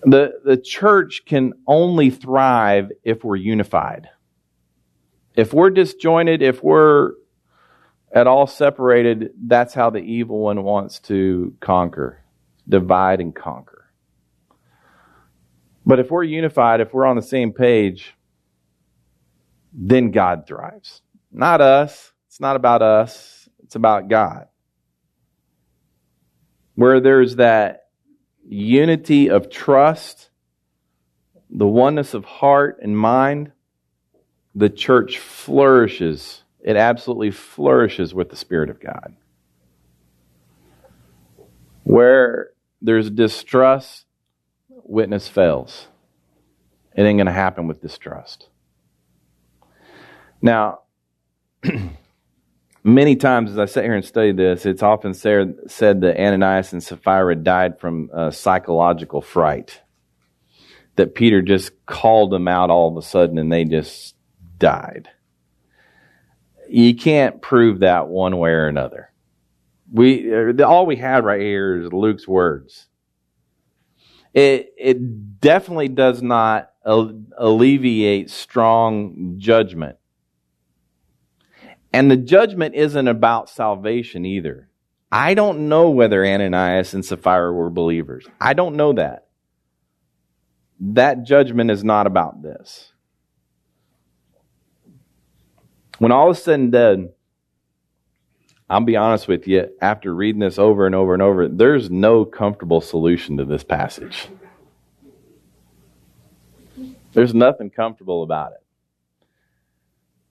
The, 0.04 0.40
the 0.44 0.58
church 0.58 1.24
can 1.26 1.54
only 1.68 2.10
thrive 2.10 2.92
if 3.04 3.24
we're 3.24 3.36
unified. 3.36 4.10
If 5.36 5.54
we're 5.54 5.70
disjointed, 5.70 6.42
if 6.42 6.64
we're 6.64 7.14
at 8.12 8.28
all 8.28 8.48
separated, 8.48 9.32
that's 9.46 9.74
how 9.74 9.90
the 9.90 10.00
evil 10.00 10.40
one 10.40 10.64
wants 10.64 11.00
to 11.00 11.56
conquer, 11.60 12.24
divide 12.68 13.22
and 13.22 13.34
conquer. 13.34 13.86
But 15.86 16.00
if 16.00 16.12
we're 16.12 16.24
unified, 16.24 16.82
if 16.82 16.94
we're 16.94 17.06
on 17.06 17.16
the 17.16 17.22
same 17.22 17.54
page, 17.54 18.14
then 19.74 20.12
God 20.12 20.46
thrives. 20.48 21.02
Not 21.32 21.62
us. 21.62 22.12
It's 22.28 22.40
not 22.40 22.56
about 22.56 22.82
us. 22.82 23.48
It's 23.64 23.76
about 23.76 24.10
God. 24.10 24.48
Where 26.76 27.00
there's 27.00 27.38
that 27.38 27.81
unity 28.48 29.30
of 29.30 29.50
trust, 29.50 30.30
the 31.50 31.68
oneness 31.68 32.14
of 32.14 32.26
heart 32.26 32.80
and 32.82 32.98
mind, 32.98 33.52
the 34.56 34.70
church 34.70 35.20
flourishes. 35.20 36.44
It 36.64 36.76
absolutely 36.76 37.32
flourishes 37.32 38.14
with 38.14 38.30
the 38.30 38.36
Spirit 38.36 38.70
of 38.70 38.80
God. 38.80 39.16
Where 41.84 42.52
there's 42.82 43.10
distrust, 43.10 44.06
witness 44.70 45.28
fails. 45.28 45.88
It 46.96 47.04
ain't 47.04 47.18
going 47.18 47.26
to 47.26 47.32
happen 47.32 47.68
with 47.68 47.82
distrust. 47.82 48.50
Now, 50.42 50.82
many 52.84 53.16
times 53.16 53.52
as 53.52 53.60
I 53.60 53.66
sit 53.66 53.84
here 53.84 53.96
and 53.96 54.06
study 54.06 54.32
this, 54.32 54.66
it's 54.66 54.84
often 54.84 55.14
said, 55.14 55.56
that 55.68 56.16
Ananias 56.18 56.74
and 56.74 56.84
Sapphira 56.84 57.36
died 57.36 57.80
from 57.80 58.10
psychological 58.32 59.22
fright. 59.22 59.82
That 60.98 61.16
Peter 61.16 61.42
just 61.42 61.72
called 61.86 62.32
them 62.32 62.48
out 62.48 62.70
all 62.70 62.90
of 62.90 62.98
a 62.98 63.02
sudden 63.02 63.38
and 63.38 63.52
they 63.52 63.66
just 63.66 64.16
died. 64.58 65.10
You 66.70 66.96
can't 66.96 67.42
prove 67.42 67.80
that 67.80 68.08
one 68.08 68.38
way 68.38 68.52
or 68.52 68.68
another. 68.68 69.12
We 69.92 70.34
all 70.64 70.86
we 70.86 70.96
had 70.96 71.26
right 71.26 71.42
here 71.42 71.82
is 71.82 71.92
Luke's 71.92 72.28
words 72.28 72.88
it, 74.34 74.74
it 74.78 75.42
definitely 75.42 75.90
does 75.90 76.22
not 76.22 76.72
alleviate 76.86 78.30
strong 78.30 79.36
judgment. 79.38 79.98
And 81.94 82.10
the 82.10 82.18
judgment 82.18 82.76
isn't 82.76 83.08
about 83.08 83.50
salvation 83.50 84.26
either. 84.26 84.70
I 85.12 85.34
don't 85.34 85.68
know 85.68 85.90
whether 85.90 86.26
Ananias 86.26 86.94
and 86.94 87.04
Sapphira 87.04 87.52
were 87.52 87.70
believers. 87.70 88.26
I 88.40 88.54
don't 88.54 88.78
know 88.78 88.94
that. 88.94 89.28
That 90.80 91.24
judgment 91.24 91.70
is 91.70 91.84
not 91.84 92.08
about 92.08 92.42
this. 92.42 92.94
When 96.00 96.12
all 96.12 96.32
is 96.32 96.42
said 96.42 96.60
and 96.60 96.72
done, 96.72 97.10
I'll 98.70 98.80
be 98.80 98.96
honest 98.96 99.28
with 99.28 99.48
you, 99.48 99.70
after 99.82 100.16
reading 100.16 100.40
this 100.40 100.58
over 100.58 100.86
and 100.86 100.96
over 100.96 101.14
and 101.14 101.22
over, 101.22 101.50
there's 101.50 101.92
no 101.92 102.24
comfortable 102.24 102.80
solution 102.80 103.38
to 103.38 103.46
this 103.46 103.66
passage. 103.66 104.30
There's 107.14 107.36
nothing 107.36 107.70
comfortable 107.70 108.24
about 108.24 108.54
it. 108.54 108.64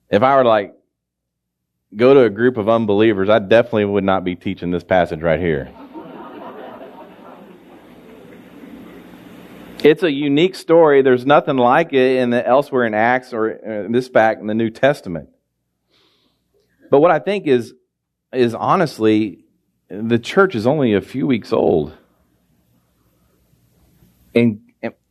If 0.09 0.23
I 0.23 0.35
were 0.35 0.43
like 0.43 0.73
go 1.95 2.13
to 2.13 2.21
a 2.21 2.29
group 2.29 2.57
of 2.57 2.69
unbelievers, 2.69 3.29
I 3.29 3.39
definitely 3.39 3.85
would 3.85 4.03
not 4.03 4.23
be 4.23 4.35
teaching 4.35 4.71
this 4.71 4.83
passage 4.83 5.21
right 5.21 5.39
here. 5.39 5.71
it's 9.83 10.03
a 10.03 10.11
unique 10.11 10.55
story. 10.55 11.01
There's 11.01 11.25
nothing 11.25 11.57
like 11.57 11.93
it 11.93 12.17
in 12.17 12.29
the, 12.29 12.45
elsewhere 12.45 12.85
in 12.85 12.93
Acts 12.93 13.33
or 13.33 13.51
uh, 13.51 13.91
this 13.91 14.09
back 14.09 14.39
in 14.39 14.47
the 14.47 14.53
New 14.53 14.69
Testament. 14.69 15.29
But 16.89 16.99
what 16.99 17.11
I 17.11 17.19
think 17.19 17.47
is 17.47 17.73
is 18.33 18.53
honestly, 18.53 19.43
the 19.89 20.19
church 20.19 20.55
is 20.55 20.65
only 20.65 20.93
a 20.93 21.01
few 21.01 21.27
weeks 21.27 21.51
old. 21.51 21.93
And, 24.33 24.61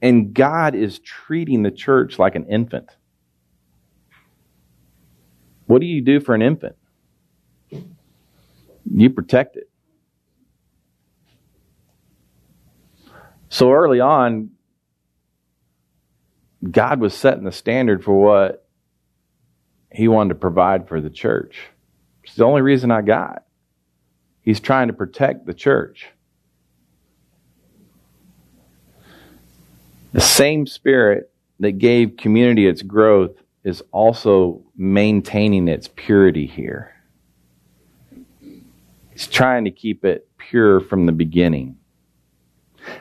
and 0.01 0.33
God 0.33 0.75
is 0.75 0.99
treating 1.01 1.62
the 1.62 1.71
church 1.71 2.19
like 2.19 2.35
an 2.35 2.47
infant. 2.47 2.88
What 5.70 5.80
do 5.80 5.87
you 5.87 6.00
do 6.00 6.18
for 6.18 6.35
an 6.35 6.42
infant? 6.42 6.74
You 8.92 9.09
protect 9.09 9.54
it. 9.54 9.70
So 13.50 13.70
early 13.70 14.00
on, 14.00 14.50
God 16.68 16.98
was 16.98 17.14
setting 17.14 17.44
the 17.44 17.52
standard 17.52 18.02
for 18.02 18.20
what 18.20 18.66
He 19.92 20.09
wanted 20.09 20.30
to 20.30 20.40
provide 20.40 20.88
for 20.88 21.00
the 21.00 21.09
church. 21.09 21.68
It's 22.24 22.35
the 22.35 22.44
only 22.44 22.62
reason 22.62 22.90
I 22.90 23.02
got. 23.02 23.44
He's 24.42 24.59
trying 24.59 24.88
to 24.88 24.92
protect 24.92 25.46
the 25.46 25.54
church. 25.54 26.09
The 30.12 30.20
same 30.20 30.66
spirit 30.66 31.30
that 31.61 31.78
gave 31.78 32.16
community 32.16 32.66
its 32.66 32.83
growth 32.83 33.37
is 33.64 33.83
also 33.92 34.62
maintaining 34.77 35.68
its 35.68 35.88
purity 35.94 36.46
here. 36.46 36.94
He's 39.11 39.27
trying 39.27 39.64
to 39.64 39.70
keep 39.70 40.05
it 40.05 40.29
pure 40.38 40.81
from 40.81 41.07
the 41.07 41.12
beginning. 41.12 41.77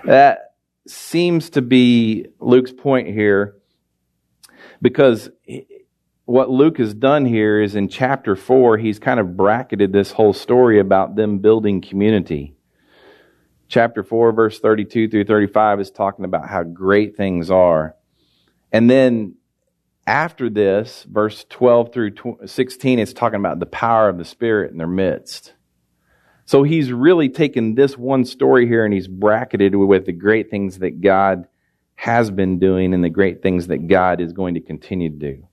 That 0.04 0.56
seems 0.88 1.52
to 1.52 1.62
be 1.62 2.28
Luke's 2.40 2.74
point 2.74 3.08
here 3.08 3.56
because 4.82 5.30
what 6.26 6.50
Luke 6.50 6.78
has 6.78 6.94
done 6.94 7.26
here 7.26 7.62
is 7.62 7.76
in 7.76 7.88
chapter 7.88 8.36
4, 8.36 8.78
he's 8.78 9.00
kind 9.00 9.20
of 9.20 9.36
bracketed 9.38 9.94
this 9.94 10.12
whole 10.12 10.34
story 10.34 10.80
about 10.80 11.16
them 11.16 11.40
building 11.40 11.82
community. 11.82 12.56
Chapter 13.68 14.04
4, 14.04 14.32
verse 14.34 14.60
32 14.60 15.10
through 15.10 15.26
35 15.26 15.80
is 15.80 15.92
talking 15.92 16.26
about 16.26 16.48
how 16.48 16.64
great 16.64 17.16
things 17.16 17.50
are. 17.50 17.96
And 18.72 18.90
then 18.90 19.36
after 20.10 20.50
this, 20.50 21.06
verse 21.08 21.46
12 21.50 21.94
through 21.94 22.12
16, 22.44 22.98
it's 22.98 23.14
talking 23.14 23.40
about 23.40 23.60
the 23.60 23.68
power 23.68 24.10
of 24.10 24.18
the 24.18 24.26
Spirit 24.26 24.72
in 24.72 24.80
their 24.80 24.88
midst. 24.88 25.54
So 26.46 26.64
he's 26.64 26.92
really 26.92 27.30
taken 27.30 27.76
this 27.76 27.96
one 27.96 28.26
story 28.26 28.66
here 28.66 28.84
and 28.84 28.92
he's 28.92 29.08
bracketed 29.08 29.76
with 29.76 30.08
the 30.08 30.12
great 30.12 30.50
things 30.50 30.80
that 30.80 31.00
God 31.00 31.48
has 31.94 32.32
been 32.32 32.58
doing 32.58 32.96
and 32.96 33.04
the 33.04 33.10
great 33.12 33.44
things 33.44 33.68
that 33.68 33.88
God 33.88 34.20
is 34.20 34.34
going 34.34 34.56
to 34.56 34.60
continue 34.60 35.12
to 35.12 35.16
do. 35.16 35.48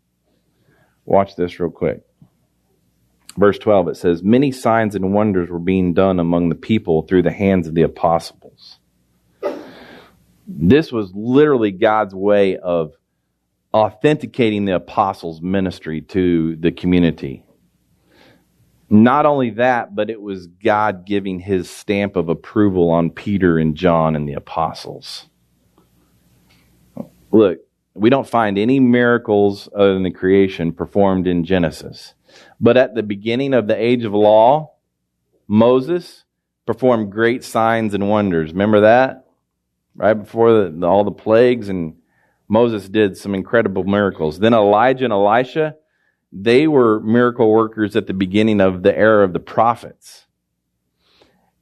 Watch 1.04 1.36
this 1.36 1.60
real 1.60 1.70
quick. 1.70 2.00
Verse 3.36 3.58
12, 3.58 3.88
it 3.88 3.96
says, 3.98 4.22
Many 4.22 4.52
signs 4.52 4.94
and 4.94 5.12
wonders 5.12 5.50
were 5.50 5.58
being 5.58 5.92
done 5.92 6.18
among 6.18 6.48
the 6.48 6.54
people 6.54 7.02
through 7.02 7.24
the 7.24 7.30
hands 7.30 7.68
of 7.68 7.74
the 7.74 7.82
apostles. 7.82 8.78
This 10.46 10.90
was 10.90 11.12
literally 11.14 11.72
God's 11.72 12.14
way 12.14 12.56
of 12.56 12.94
authenticating 13.76 14.64
the 14.64 14.74
apostles' 14.74 15.42
ministry 15.42 16.00
to 16.00 16.56
the 16.56 16.72
community. 16.72 17.44
Not 18.88 19.26
only 19.26 19.50
that, 19.50 19.94
but 19.94 20.08
it 20.08 20.22
was 20.22 20.46
God 20.46 21.04
giving 21.04 21.40
his 21.40 21.68
stamp 21.68 22.16
of 22.16 22.30
approval 22.30 22.90
on 22.90 23.10
Peter 23.10 23.58
and 23.58 23.74
John 23.74 24.16
and 24.16 24.26
the 24.26 24.32
apostles. 24.32 25.26
Look, 27.30 27.58
we 27.92 28.08
don't 28.08 28.26
find 28.26 28.56
any 28.56 28.80
miracles 28.80 29.68
other 29.74 29.92
than 29.92 30.04
the 30.04 30.10
creation 30.10 30.72
performed 30.72 31.26
in 31.26 31.44
Genesis. 31.44 32.14
But 32.58 32.78
at 32.78 32.94
the 32.94 33.02
beginning 33.02 33.52
of 33.52 33.66
the 33.66 33.76
age 33.76 34.04
of 34.04 34.14
law, 34.14 34.72
Moses 35.48 36.24
performed 36.64 37.12
great 37.12 37.44
signs 37.44 37.92
and 37.92 38.08
wonders. 38.08 38.52
Remember 38.52 38.80
that? 38.80 39.26
Right 39.94 40.14
before 40.14 40.70
the, 40.70 40.86
all 40.86 41.04
the 41.04 41.10
plagues, 41.10 41.68
and 41.68 41.96
Moses 42.48 42.88
did 42.88 43.16
some 43.16 43.34
incredible 43.34 43.84
miracles. 43.84 44.38
Then 44.38 44.54
Elijah 44.54 45.04
and 45.04 45.12
Elisha 45.12 45.76
they 46.32 46.66
were 46.66 47.00
miracle 47.00 47.50
workers 47.50 47.96
at 47.96 48.06
the 48.06 48.12
beginning 48.12 48.60
of 48.60 48.82
the 48.82 48.96
era 48.96 49.24
of 49.24 49.32
the 49.32 49.40
prophets. 49.40 50.26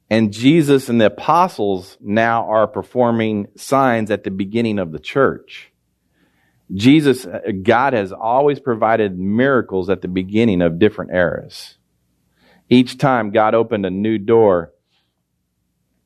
And 0.09 0.33
Jesus 0.33 0.89
and 0.89 0.99
the 0.99 1.07
apostles 1.07 1.97
now 2.01 2.45
are 2.49 2.67
performing 2.67 3.47
signs 3.55 4.11
at 4.11 4.23
the 4.23 4.31
beginning 4.31 4.79
of 4.79 4.91
the 4.91 4.99
church. 4.99 5.71
Jesus, 6.73 7.25
God 7.63 7.93
has 7.93 8.11
always 8.11 8.59
provided 8.59 9.17
miracles 9.17 9.89
at 9.89 10.01
the 10.01 10.07
beginning 10.07 10.61
of 10.61 10.79
different 10.79 11.11
eras. 11.11 11.77
Each 12.69 12.97
time 12.97 13.31
God 13.31 13.53
opened 13.53 13.85
a 13.85 13.91
new 13.91 14.17
door, 14.17 14.73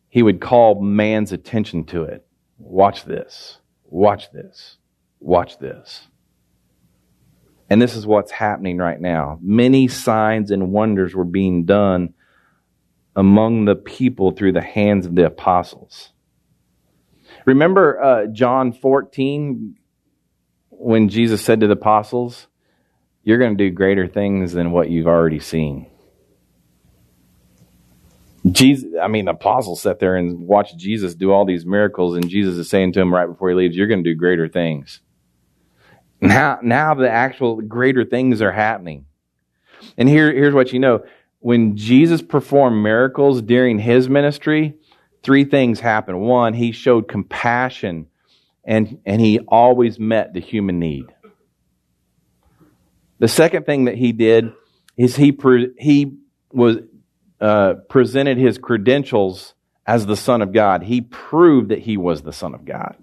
he 0.10 0.22
would 0.22 0.42
call 0.42 0.82
man's 0.82 1.32
attention 1.32 1.86
to 1.86 2.04
it. 2.04 2.26
Watch 2.58 3.06
this. 3.06 3.59
Watch 3.90 4.32
this. 4.32 4.78
Watch 5.20 5.58
this. 5.60 6.08
And 7.70 7.82
this 7.82 7.96
is 7.96 8.06
what's 8.06 8.32
happening 8.32 8.78
right 8.78 9.00
now. 9.00 9.38
Many 9.42 9.88
signs 9.88 10.52
and 10.52 10.72
wonders 10.72 11.14
were 11.14 11.26
being 11.26 11.66
done 11.66 12.14
among 13.16 13.66
the 13.66 13.76
people 13.76 14.32
through 14.32 14.54
the 14.54 14.62
hands 14.62 15.06
of 15.06 15.16
the 15.16 15.26
apostles. 15.26 16.12
Remember 17.46 18.02
uh, 18.02 18.26
John 18.28 18.72
14 18.72 19.76
when 20.70 21.10
Jesus 21.10 21.44
said 21.44 21.60
to 21.60 21.68
the 21.68 21.74
apostles, 21.74 22.48
You're 23.24 23.38
going 23.38 23.58
to 23.58 23.64
do 23.70 23.72
greater 23.72 24.08
things 24.08 24.54
than 24.54 24.72
what 24.72 24.90
you've 24.90 25.08
already 25.08 25.40
seen. 25.40 25.89
Jesus, 28.50 28.92
I 29.02 29.08
mean, 29.08 29.26
the 29.26 29.32
apostles 29.32 29.82
sat 29.82 30.00
there 30.00 30.16
and 30.16 30.40
watched 30.40 30.78
Jesus 30.78 31.16
do 31.16 31.32
all 31.32 31.46
these 31.46 31.66
miracles, 31.66 32.16
and 32.16 32.30
Jesus 32.30 32.58
is 32.58 32.70
saying 32.70 32.94
to 32.94 33.02
him 33.02 33.14
right 33.14 33.28
before 33.28 33.50
he 33.50 33.56
leaves, 33.56 33.76
You're 33.76 33.88
going 33.88 34.04
to 34.04 34.10
do 34.10 34.16
greater 34.16 34.48
things. 34.48 35.02
Now, 36.22 36.60
now 36.62 36.94
the 36.94 37.10
actual 37.10 37.62
greater 37.62 38.06
things 38.06 38.42
are 38.42 38.52
happening. 38.52 39.06
And 39.98 40.10
here, 40.10 40.32
here's 40.32 40.54
what 40.54 40.74
you 40.74 40.80
know. 40.80 41.06
When 41.40 41.78
Jesus 41.78 42.22
performed 42.22 42.84
miracles 42.84 43.42
during 43.42 43.80
his 43.80 44.10
ministry, 44.10 44.76
three 45.24 45.46
things 45.46 45.80
happened. 45.80 46.20
One, 46.20 46.54
he 46.54 46.72
showed 46.72 47.08
compassion 47.08 48.08
and, 48.66 49.00
and 49.06 49.22
he 49.22 49.40
always 49.40 50.00
met 50.00 50.34
the 50.34 50.42
human 50.42 50.80
need. 50.80 51.06
The 53.20 53.28
second 53.28 53.66
thing 53.66 53.86
that 53.86 53.96
he 53.96 54.12
did 54.12 54.52
is 54.98 55.16
he, 55.16 55.38
he 55.78 56.18
was, 56.52 56.78
uh, 57.42 57.76
presented 57.90 58.38
his 58.38 58.58
credentials 58.58 59.54
as 59.86 60.06
the 60.06 60.18
Son 60.18 60.42
of 60.42 60.54
God. 60.54 60.84
He 60.84 61.02
proved 61.02 61.70
that 61.70 61.80
he 61.80 61.98
was 61.98 62.22
the 62.22 62.34
Son 62.34 62.54
of 62.54 62.66
God. 62.66 62.96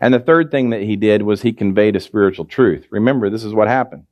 And 0.00 0.12
the 0.12 0.20
third 0.20 0.50
thing 0.50 0.70
that 0.70 0.82
he 0.82 0.96
did 0.96 1.22
was 1.22 1.42
he 1.42 1.52
conveyed 1.52 1.96
a 1.96 2.00
spiritual 2.00 2.44
truth. 2.44 2.86
Remember, 2.90 3.30
this 3.30 3.44
is 3.44 3.54
what 3.54 3.68
happened. 3.68 4.04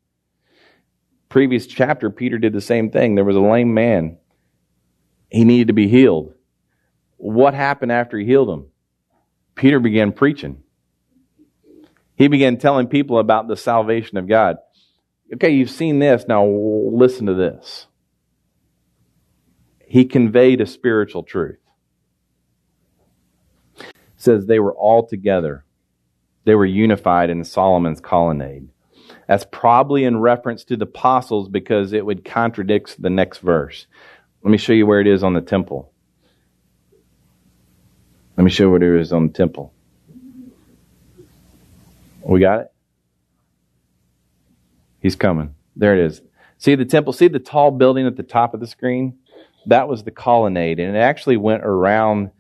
Previous 1.29 1.67
chapter, 1.67 2.11
Peter 2.11 2.39
did 2.39 2.53
the 2.53 2.61
same 2.61 2.91
thing. 2.91 3.15
There 3.15 3.25
was 3.25 3.37
a 3.37 3.41
lame 3.41 3.75
man. 3.75 4.19
He 5.31 5.45
needed 5.45 5.69
to 5.69 5.75
be 5.75 5.89
healed. 5.89 6.33
What 7.17 7.55
happened 7.55 7.93
after 7.93 8.19
he 8.19 8.25
healed 8.25 8.49
him? 8.49 8.67
Peter 9.55 9.79
began 9.79 10.13
preaching. 10.13 10.63
He 12.17 12.29
began 12.29 12.59
telling 12.59 12.87
people 12.87 13.19
about 13.19 13.49
the 13.49 13.57
salvation 13.57 14.17
of 14.17 14.29
God. 14.29 14.57
Okay, 15.35 15.51
you've 15.51 15.71
seen 15.71 15.99
this. 15.99 16.25
Now 16.29 16.47
listen 16.47 17.27
to 17.27 17.35
this. 17.35 17.87
He 19.95 20.05
conveyed 20.05 20.61
a 20.61 20.67
spiritual 20.67 21.23
truth. 21.23 21.61
It 23.79 23.87
says 24.17 24.47
they 24.47 24.59
were 24.59 24.75
all 24.75 25.07
together 25.07 25.65
they 26.45 26.55
were 26.55 26.67
unified 26.67 27.31
in 27.31 27.45
Solomon's 27.45 28.01
colonnade. 28.01 28.69
That's 29.29 29.47
probably 29.51 30.05
in 30.05 30.19
reference 30.19 30.65
to 30.65 30.77
the 30.77 30.85
apostles 30.85 31.49
because 31.49 31.93
it 31.93 32.05
would 32.05 32.25
contradict 32.25 33.01
the 33.01 33.09
next 33.09 33.39
verse. 33.39 33.87
Let 34.43 34.51
me 34.51 34.59
show 34.59 34.75
you 34.75 34.87
where 34.87 35.01
it 35.01 35.07
is 35.07 35.23
on 35.23 35.33
the 35.33 35.41
temple. 35.41 35.91
Let 38.37 38.45
me 38.45 38.51
show 38.51 38.65
you 38.65 38.71
what 38.73 38.83
it 38.83 39.01
is 39.01 39.13
on 39.13 39.29
the 39.29 39.33
temple. 39.33 39.73
We 42.23 42.41
got 42.41 42.63
it? 42.63 42.73
He's 45.01 45.17
coming. 45.17 45.55
There 45.77 45.99
it 45.99 46.05
is. 46.05 46.21
See 46.59 46.75
the 46.75 46.85
temple? 46.85 47.13
See 47.13 47.29
the 47.29 47.39
tall 47.39 47.71
building 47.71 48.07
at 48.07 48.17
the 48.17 48.23
top 48.23 48.55
of 48.55 48.61
the 48.61 48.67
screen? 48.67 49.19
That 49.67 49.89
was 49.89 50.05
the 50.05 50.11
colonnade, 50.11 50.81
and 50.81 50.97
it 50.97 51.01
actually 51.01 51.37
went 51.37 51.65
around 51.65 52.31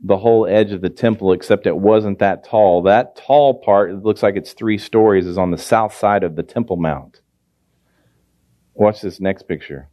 the 0.00 0.16
whole 0.16 0.46
edge 0.46 0.72
of 0.72 0.80
the 0.80 0.90
temple, 0.90 1.32
except 1.32 1.66
it 1.66 1.76
wasn't 1.76 2.20
that 2.20 2.44
tall. 2.44 2.82
That 2.82 3.16
tall 3.16 3.54
part, 3.54 3.90
it 3.90 4.02
looks 4.02 4.22
like 4.22 4.36
it's 4.36 4.52
three 4.52 4.78
stories, 4.78 5.26
is 5.26 5.38
on 5.38 5.50
the 5.50 5.58
south 5.58 5.94
side 5.94 6.22
of 6.22 6.36
the 6.36 6.42
Temple 6.42 6.76
Mount. 6.76 7.20
Watch 8.74 9.00
this 9.00 9.20
next 9.20 9.48
picture. 9.48 9.88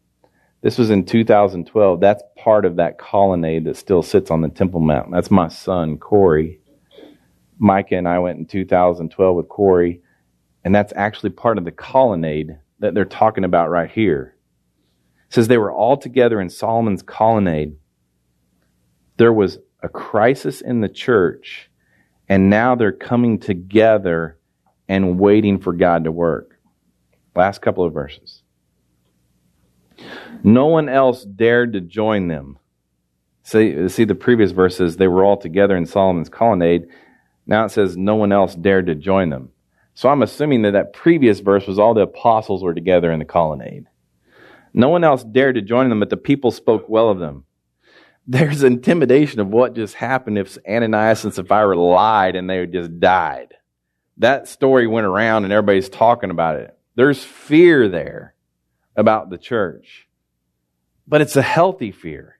This 0.61 0.77
was 0.77 0.89
in 0.89 1.05
2012. 1.05 1.99
That's 1.99 2.23
part 2.37 2.65
of 2.65 2.75
that 2.75 2.97
colonnade 2.99 3.65
that 3.65 3.77
still 3.77 4.03
sits 4.03 4.29
on 4.29 4.41
the 4.41 4.49
Temple 4.49 4.79
Mount. 4.79 5.11
That's 5.11 5.31
my 5.31 5.47
son, 5.47 5.97
Corey. 5.97 6.59
Micah 7.57 7.95
and 7.95 8.07
I 8.07 8.19
went 8.19 8.39
in 8.39 8.45
2012 8.45 9.35
with 9.35 9.47
Corey, 9.47 10.01
and 10.63 10.75
that's 10.75 10.93
actually 10.95 11.31
part 11.31 11.57
of 11.57 11.65
the 11.65 11.71
colonnade 11.71 12.57
that 12.79 12.93
they're 12.93 13.05
talking 13.05 13.43
about 13.43 13.69
right 13.69 13.89
here. 13.89 14.34
Says 15.29 15.47
they 15.47 15.57
were 15.57 15.71
all 15.71 15.97
together 15.97 16.39
in 16.39 16.49
Solomon's 16.49 17.01
colonnade. 17.01 17.75
There 19.17 19.33
was 19.33 19.59
a 19.81 19.89
crisis 19.89 20.61
in 20.61 20.81
the 20.81 20.89
church, 20.89 21.69
and 22.27 22.49
now 22.49 22.75
they're 22.75 22.91
coming 22.91 23.39
together 23.39 24.37
and 24.87 25.19
waiting 25.19 25.59
for 25.59 25.73
God 25.73 26.03
to 26.03 26.11
work. 26.11 26.59
Last 27.35 27.61
couple 27.61 27.83
of 27.83 27.93
verses. 27.93 28.41
No 30.43 30.67
one 30.67 30.89
else 30.89 31.23
dared 31.23 31.73
to 31.73 31.81
join 31.81 32.27
them. 32.27 32.59
See, 33.43 33.87
see 33.89 34.05
the 34.05 34.15
previous 34.15 34.51
verses, 34.51 34.97
they 34.97 35.07
were 35.07 35.23
all 35.23 35.37
together 35.37 35.75
in 35.77 35.85
Solomon's 35.85 36.29
colonnade. 36.29 36.87
Now 37.45 37.65
it 37.65 37.69
says 37.69 37.95
no 37.95 38.15
one 38.15 38.31
else 38.31 38.55
dared 38.55 38.87
to 38.87 38.95
join 38.95 39.29
them. 39.29 39.49
So 39.93 40.09
I'm 40.09 40.23
assuming 40.23 40.63
that 40.63 40.71
that 40.71 40.93
previous 40.93 41.39
verse 41.39 41.67
was 41.67 41.79
all 41.79 41.93
the 41.93 42.01
apostles 42.01 42.63
were 42.63 42.73
together 42.73 43.11
in 43.11 43.19
the 43.19 43.25
colonnade. 43.25 43.85
No 44.77 44.89
one 44.89 45.05
else 45.05 45.23
dared 45.23 45.55
to 45.55 45.61
join 45.61 45.87
them, 45.87 46.01
but 46.01 46.09
the 46.09 46.17
people 46.17 46.51
spoke 46.51 46.89
well 46.89 47.09
of 47.09 47.17
them. 47.17 47.45
There's 48.27 48.61
intimidation 48.61 49.39
of 49.39 49.47
what 49.47 49.73
just 49.73 49.93
happened 49.93 50.37
if 50.37 50.57
Ananias 50.67 51.23
and 51.23 51.33
Sapphira 51.33 51.79
lied 51.79 52.35
and 52.35 52.49
they 52.49 52.65
just 52.65 52.99
died. 52.99 53.53
That 54.17 54.49
story 54.49 54.85
went 54.85 55.07
around 55.07 55.45
and 55.45 55.53
everybody's 55.53 55.87
talking 55.87 56.29
about 56.29 56.57
it. 56.57 56.77
There's 56.95 57.23
fear 57.23 57.87
there 57.87 58.35
about 58.97 59.29
the 59.29 59.37
church, 59.37 60.09
but 61.07 61.21
it's 61.21 61.37
a 61.37 61.41
healthy 61.41 61.91
fear. 61.91 62.37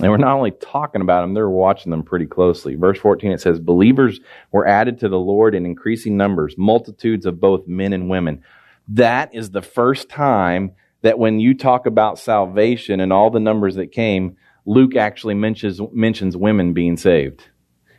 And 0.00 0.10
we're 0.10 0.16
not 0.16 0.36
only 0.36 0.52
talking 0.52 1.02
about 1.02 1.20
them, 1.20 1.34
they're 1.34 1.50
watching 1.50 1.90
them 1.90 2.02
pretty 2.02 2.26
closely. 2.26 2.76
Verse 2.76 2.98
14, 2.98 3.32
it 3.32 3.40
says, 3.42 3.58
Believers 3.58 4.20
were 4.52 4.66
added 4.66 5.00
to 5.00 5.08
the 5.10 5.18
Lord 5.18 5.54
in 5.54 5.66
increasing 5.66 6.16
numbers, 6.16 6.54
multitudes 6.56 7.26
of 7.26 7.40
both 7.40 7.66
men 7.66 7.92
and 7.92 8.08
women. 8.08 8.42
That 8.90 9.34
is 9.34 9.50
the 9.50 9.62
first 9.62 10.08
time 10.08 10.72
that 11.02 11.18
when 11.18 11.40
you 11.40 11.54
talk 11.54 11.86
about 11.86 12.18
salvation 12.18 13.00
and 13.00 13.12
all 13.12 13.30
the 13.30 13.40
numbers 13.40 13.76
that 13.76 13.92
came, 13.92 14.36
Luke 14.66 14.96
actually 14.96 15.34
mentions, 15.34 15.80
mentions 15.92 16.36
women 16.36 16.72
being 16.72 16.96
saved. 16.96 17.44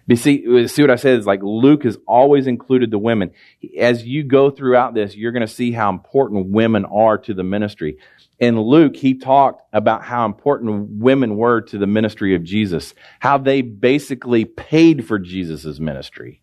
You 0.08 0.16
see, 0.18 0.68
see 0.68 0.82
what 0.82 0.92
I 0.92 0.96
said 0.96 1.20
is 1.20 1.26
like 1.26 1.42
Luke 1.42 1.84
has 1.84 1.98
always 2.06 2.46
included 2.46 2.92
the 2.92 2.98
women. 2.98 3.32
As 3.80 4.06
you 4.06 4.24
go 4.24 4.50
throughout 4.50 4.94
this, 4.94 5.16
you're 5.16 5.32
going 5.32 5.42
to 5.42 5.48
see 5.48 5.72
how 5.72 5.89
important 5.89 6.48
women 6.48 6.86
are 6.86 7.18
to 7.20 7.34
the 7.34 7.44
ministry 7.44 7.98
in 8.42 8.60
Luke, 8.60 8.96
he 8.96 9.14
talked 9.14 9.62
about 9.72 10.04
how 10.04 10.26
important 10.26 11.00
women 11.00 11.38
were 11.38 11.62
to 11.62 11.78
the 11.78 11.86
ministry 11.86 12.34
of 12.34 12.44
Jesus, 12.44 12.96
how 13.20 13.38
they 13.38 13.62
basically 13.62 14.46
paid 14.46 15.06
for 15.06 15.20
Jesus' 15.20 15.80
ministry. 15.80 16.42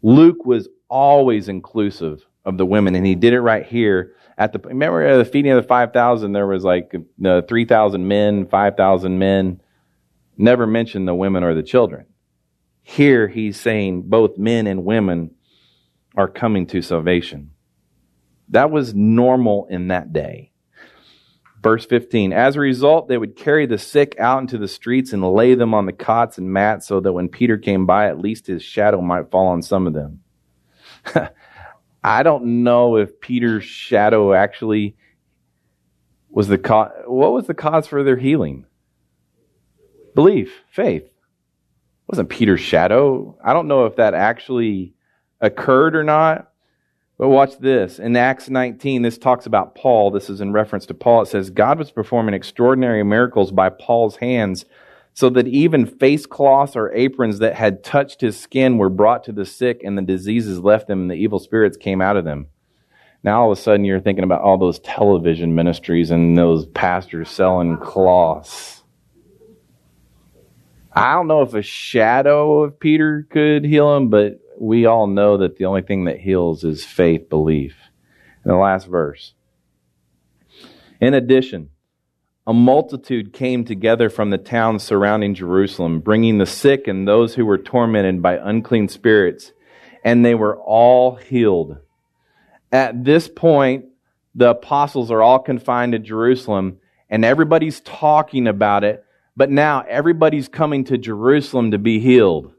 Luke 0.00 0.46
was 0.46 0.68
always 0.88 1.48
inclusive 1.48 2.24
of 2.48 2.58
the 2.58 2.66
women, 2.66 2.94
and 2.94 3.06
he 3.06 3.14
did 3.14 3.34
it 3.34 3.40
right 3.40 3.64
here 3.64 4.14
at 4.36 4.52
the. 4.52 4.58
Remember 4.58 5.18
the 5.18 5.24
feeding 5.24 5.52
of 5.52 5.62
the 5.62 5.68
five 5.68 5.92
thousand, 5.92 6.32
there 6.32 6.46
was 6.46 6.64
like 6.64 6.94
uh, 7.24 7.42
three 7.42 7.64
thousand 7.64 8.08
men, 8.08 8.46
five 8.46 8.76
thousand 8.76 9.18
men. 9.18 9.60
Never 10.36 10.66
mentioned 10.66 11.06
the 11.06 11.14
women 11.14 11.44
or 11.44 11.54
the 11.54 11.62
children. 11.62 12.06
Here, 12.82 13.28
he's 13.28 13.60
saying 13.60 14.02
both 14.02 14.38
men 14.38 14.66
and 14.66 14.84
women 14.84 15.32
are 16.16 16.28
coming 16.28 16.66
to 16.68 16.80
salvation. 16.80 17.50
That 18.48 18.70
was 18.70 18.94
normal 18.94 19.66
in 19.66 19.88
that 19.88 20.12
day. 20.12 20.52
Verse 21.62 21.84
15 21.84 22.32
As 22.32 22.56
a 22.56 22.60
result, 22.60 23.08
they 23.08 23.18
would 23.18 23.36
carry 23.36 23.66
the 23.66 23.78
sick 23.78 24.14
out 24.18 24.40
into 24.40 24.58
the 24.58 24.68
streets 24.68 25.12
and 25.12 25.22
lay 25.22 25.54
them 25.54 25.74
on 25.74 25.86
the 25.86 25.92
cots 25.92 26.38
and 26.38 26.50
mats 26.50 26.86
so 26.86 27.00
that 27.00 27.12
when 27.12 27.28
Peter 27.28 27.58
came 27.58 27.84
by, 27.84 28.08
at 28.08 28.18
least 28.18 28.46
his 28.46 28.62
shadow 28.62 29.00
might 29.00 29.30
fall 29.30 29.48
on 29.48 29.60
some 29.60 29.86
of 29.86 29.92
them. 29.92 30.20
I 32.08 32.22
don't 32.22 32.62
know 32.62 32.96
if 32.96 33.20
Peter's 33.20 33.64
shadow 33.64 34.32
actually 34.32 34.96
was 36.30 36.48
the 36.48 36.56
cause. 36.56 36.90
What 37.06 37.32
was 37.32 37.46
the 37.46 37.52
cause 37.52 37.86
for 37.86 38.02
their 38.02 38.16
healing? 38.16 38.64
Belief, 40.14 40.62
faith. 40.70 41.02
It 41.02 41.12
wasn't 42.08 42.30
Peter's 42.30 42.62
shadow. 42.62 43.36
I 43.44 43.52
don't 43.52 43.68
know 43.68 43.84
if 43.84 43.96
that 43.96 44.14
actually 44.14 44.94
occurred 45.42 45.94
or 45.94 46.02
not. 46.02 46.50
But 47.18 47.28
watch 47.28 47.58
this. 47.58 47.98
In 47.98 48.16
Acts 48.16 48.48
19, 48.48 49.02
this 49.02 49.18
talks 49.18 49.44
about 49.44 49.74
Paul. 49.74 50.10
This 50.10 50.30
is 50.30 50.40
in 50.40 50.50
reference 50.50 50.86
to 50.86 50.94
Paul. 50.94 51.22
It 51.22 51.26
says, 51.26 51.50
God 51.50 51.78
was 51.78 51.90
performing 51.90 52.34
extraordinary 52.34 53.02
miracles 53.02 53.52
by 53.52 53.68
Paul's 53.68 54.16
hands, 54.16 54.64
so 55.18 55.28
that 55.28 55.48
even 55.48 55.84
face 55.84 56.26
cloths 56.26 56.76
or 56.76 56.92
aprons 56.92 57.40
that 57.40 57.56
had 57.56 57.82
touched 57.82 58.20
his 58.20 58.38
skin 58.38 58.78
were 58.78 58.88
brought 58.88 59.24
to 59.24 59.32
the 59.32 59.44
sick, 59.44 59.80
and 59.82 59.98
the 59.98 60.02
diseases 60.02 60.60
left 60.60 60.86
them, 60.86 61.00
and 61.00 61.10
the 61.10 61.16
evil 61.16 61.40
spirits 61.40 61.76
came 61.76 62.00
out 62.00 62.16
of 62.16 62.24
them. 62.24 62.46
Now 63.24 63.40
all 63.40 63.50
of 63.50 63.58
a 63.58 63.60
sudden 63.60 63.84
you're 63.84 63.98
thinking 63.98 64.22
about 64.22 64.42
all 64.42 64.58
those 64.58 64.78
television 64.78 65.56
ministries 65.56 66.12
and 66.12 66.38
those 66.38 66.66
pastors 66.66 67.28
selling 67.30 67.78
cloths. 67.78 68.84
I 70.92 71.14
don't 71.14 71.26
know 71.26 71.42
if 71.42 71.52
a 71.52 71.62
shadow 71.62 72.62
of 72.62 72.78
Peter 72.78 73.26
could 73.28 73.64
heal 73.64 73.96
him, 73.96 74.10
but 74.10 74.38
we 74.56 74.86
all 74.86 75.08
know 75.08 75.38
that 75.38 75.56
the 75.56 75.64
only 75.64 75.82
thing 75.82 76.04
that 76.04 76.20
heals 76.20 76.62
is 76.62 76.84
faith, 76.84 77.28
belief. 77.28 77.74
In 78.44 78.52
the 78.52 78.56
last 78.56 78.86
verse. 78.86 79.34
In 81.00 81.12
addition, 81.12 81.70
a 82.48 82.52
multitude 82.54 83.32
came 83.32 83.64
together 83.64 84.10
from 84.10 84.30
the 84.30 84.38
towns 84.38 84.82
surrounding 84.82 85.34
Jerusalem, 85.34 86.00
bringing 86.00 86.38
the 86.38 86.46
sick 86.46 86.88
and 86.88 87.06
those 87.06 87.34
who 87.34 87.46
were 87.46 87.58
tormented 87.58 88.20
by 88.22 88.38
unclean 88.38 88.88
spirits, 88.88 89.52
and 90.02 90.24
they 90.24 90.34
were 90.34 90.56
all 90.56 91.14
healed. 91.14 91.76
At 92.72 93.04
this 93.04 93.28
point, 93.28 93.84
the 94.34 94.50
apostles 94.50 95.10
are 95.10 95.22
all 95.22 95.38
confined 95.38 95.92
to 95.92 96.00
Jerusalem, 96.00 96.78
and 97.08 97.24
everybody's 97.24 97.80
talking 97.80 98.48
about 98.48 98.82
it, 98.82 99.04
but 99.36 99.50
now 99.50 99.84
everybody's 99.86 100.48
coming 100.48 100.84
to 100.84 100.98
Jerusalem 100.98 101.70
to 101.70 101.78
be 101.78 102.00
healed 102.00 102.52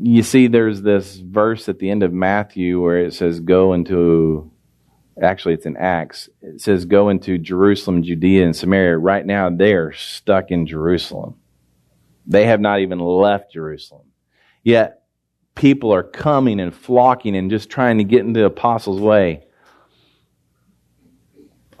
you 0.00 0.22
see 0.22 0.46
there's 0.46 0.82
this 0.82 1.16
verse 1.16 1.68
at 1.68 1.78
the 1.78 1.90
end 1.90 2.02
of 2.02 2.12
Matthew 2.12 2.80
where 2.80 2.98
it 2.98 3.14
says, 3.14 3.40
Go 3.40 3.72
into, 3.72 4.50
actually, 5.22 5.54
it's 5.54 5.66
in 5.66 5.76
Acts. 5.76 6.28
It 6.42 6.60
says, 6.60 6.84
Go 6.84 7.08
into 7.08 7.38
Jerusalem, 7.38 8.02
Judea, 8.02 8.44
and 8.44 8.56
Samaria. 8.56 8.98
Right 8.98 9.24
now, 9.24 9.50
they 9.50 9.74
are 9.74 9.92
stuck 9.92 10.50
in 10.50 10.66
Jerusalem. 10.66 11.36
They 12.26 12.46
have 12.46 12.60
not 12.60 12.80
even 12.80 12.98
left 12.98 13.52
Jerusalem. 13.52 14.06
Yet, 14.62 15.02
people 15.54 15.92
are 15.92 16.02
coming 16.02 16.60
and 16.60 16.74
flocking 16.74 17.36
and 17.36 17.50
just 17.50 17.70
trying 17.70 17.98
to 17.98 18.04
get 18.04 18.20
into 18.20 18.40
the 18.40 18.46
apostles' 18.46 19.00
way. 19.00 19.44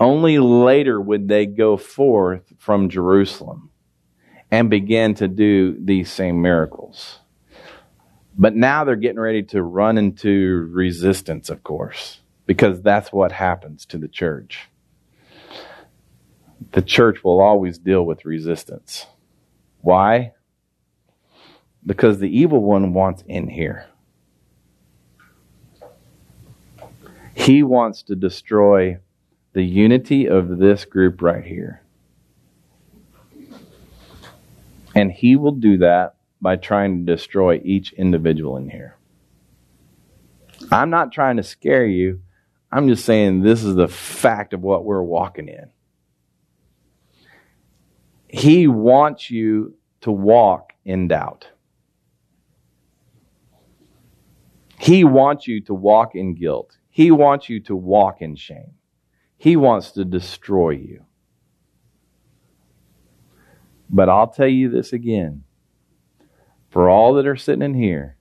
Only 0.00 0.38
later 0.38 1.00
would 1.00 1.28
they 1.28 1.46
go 1.46 1.76
forth 1.76 2.52
from 2.58 2.88
Jerusalem 2.88 3.70
and 4.50 4.70
begin 4.70 5.14
to 5.14 5.28
do 5.28 5.76
these 5.78 6.10
same 6.10 6.40
miracles. 6.40 7.18
But 8.36 8.54
now 8.54 8.84
they're 8.84 8.96
getting 8.96 9.18
ready 9.18 9.42
to 9.44 9.62
run 9.62 9.98
into 9.98 10.68
resistance, 10.72 11.50
of 11.50 11.64
course, 11.64 12.20
because 12.48 12.80
that's 12.80 13.12
what 13.12 13.30
happens 13.30 13.84
to 13.84 13.98
the 13.98 14.08
church. 14.08 14.70
The 16.72 16.80
church 16.80 17.22
will 17.22 17.40
always 17.40 17.76
deal 17.76 18.04
with 18.04 18.24
resistance. 18.24 19.06
Why? 19.82 20.32
Because 21.84 22.18
the 22.18 22.38
evil 22.38 22.62
one 22.62 22.94
wants 22.94 23.22
in 23.28 23.48
here. 23.48 23.86
He 27.34 27.62
wants 27.62 28.02
to 28.04 28.16
destroy 28.16 28.98
the 29.52 29.62
unity 29.62 30.26
of 30.26 30.56
this 30.56 30.86
group 30.86 31.20
right 31.20 31.44
here. 31.44 31.82
And 34.94 35.12
he 35.12 35.36
will 35.36 35.52
do 35.52 35.76
that 35.78 36.14
by 36.40 36.56
trying 36.56 37.04
to 37.04 37.12
destroy 37.12 37.60
each 37.62 37.92
individual 37.92 38.56
in 38.56 38.70
here. 38.70 38.96
I'm 40.72 40.88
not 40.88 41.12
trying 41.12 41.36
to 41.36 41.42
scare 41.42 41.86
you. 41.86 42.22
I'm 42.70 42.88
just 42.88 43.04
saying 43.04 43.40
this 43.40 43.64
is 43.64 43.74
the 43.74 43.88
fact 43.88 44.52
of 44.52 44.62
what 44.62 44.84
we're 44.84 45.02
walking 45.02 45.48
in. 45.48 45.70
He 48.28 48.66
wants 48.66 49.30
you 49.30 49.74
to 50.02 50.10
walk 50.10 50.72
in 50.84 51.08
doubt. 51.08 51.48
He 54.78 55.02
wants 55.02 55.46
you 55.46 55.60
to 55.62 55.74
walk 55.74 56.14
in 56.14 56.34
guilt. 56.34 56.76
He 56.90 57.10
wants 57.10 57.48
you 57.48 57.60
to 57.60 57.74
walk 57.74 58.20
in 58.20 58.36
shame. 58.36 58.74
He 59.36 59.56
wants 59.56 59.92
to 59.92 60.04
destroy 60.04 60.70
you. 60.70 61.04
But 63.88 64.08
I'll 64.08 64.28
tell 64.28 64.48
you 64.48 64.68
this 64.68 64.92
again 64.92 65.44
for 66.70 66.90
all 66.90 67.14
that 67.14 67.26
are 67.26 67.36
sitting 67.36 67.62
in 67.62 67.74
here, 67.74 68.16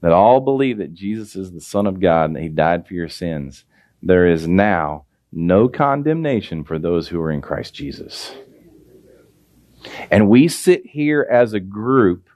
that 0.00 0.12
all 0.12 0.40
believe 0.40 0.78
that 0.78 0.94
Jesus 0.94 1.36
is 1.36 1.52
the 1.52 1.60
Son 1.60 1.86
of 1.86 2.00
God 2.00 2.24
and 2.26 2.36
that 2.36 2.42
He 2.42 2.48
died 2.48 2.86
for 2.86 2.94
your 2.94 3.08
sins, 3.08 3.64
there 4.06 4.26
is 4.26 4.46
now 4.46 5.04
no 5.32 5.68
condemnation 5.68 6.64
for 6.64 6.78
those 6.78 7.08
who 7.08 7.20
are 7.20 7.30
in 7.30 7.40
Christ 7.42 7.74
Jesus. 7.74 8.34
And 10.10 10.28
we 10.28 10.48
sit 10.48 10.86
here 10.86 11.26
as 11.30 11.52
a 11.52 11.60
group 11.60 12.28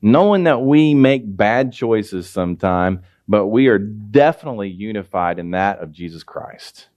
knowing 0.00 0.44
that 0.44 0.62
we 0.62 0.94
make 0.94 1.36
bad 1.36 1.72
choices 1.72 2.28
sometime, 2.28 3.02
but 3.26 3.46
we 3.46 3.66
are 3.66 3.78
definitely 3.78 4.68
unified 4.68 5.38
in 5.38 5.50
that 5.50 5.80
of 5.80 5.92
Jesus 5.92 6.22
Christ. 6.22 6.88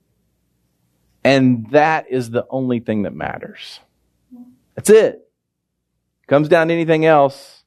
And 1.24 1.70
that 1.72 2.10
is 2.10 2.30
the 2.30 2.46
only 2.50 2.80
thing 2.80 3.04
that 3.04 3.14
matters. 3.14 3.80
That's 4.76 4.90
it. 4.90 5.28
Comes 6.28 6.48
down 6.48 6.68
to 6.68 6.74
anything 6.74 7.06
else, 7.06 7.64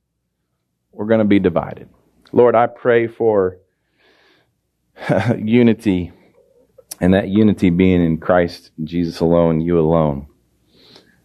we're 0.92 1.06
going 1.06 1.18
to 1.18 1.24
be 1.24 1.38
divided. 1.38 1.88
Lord, 2.32 2.54
I 2.54 2.66
pray 2.66 3.06
for 3.06 3.58
unity, 5.38 6.12
and 7.04 7.12
that 7.12 7.28
unity 7.28 7.68
being 7.68 8.02
in 8.02 8.16
Christ 8.16 8.70
Jesus 8.82 9.20
alone, 9.20 9.60
you 9.60 9.78
alone. 9.78 10.26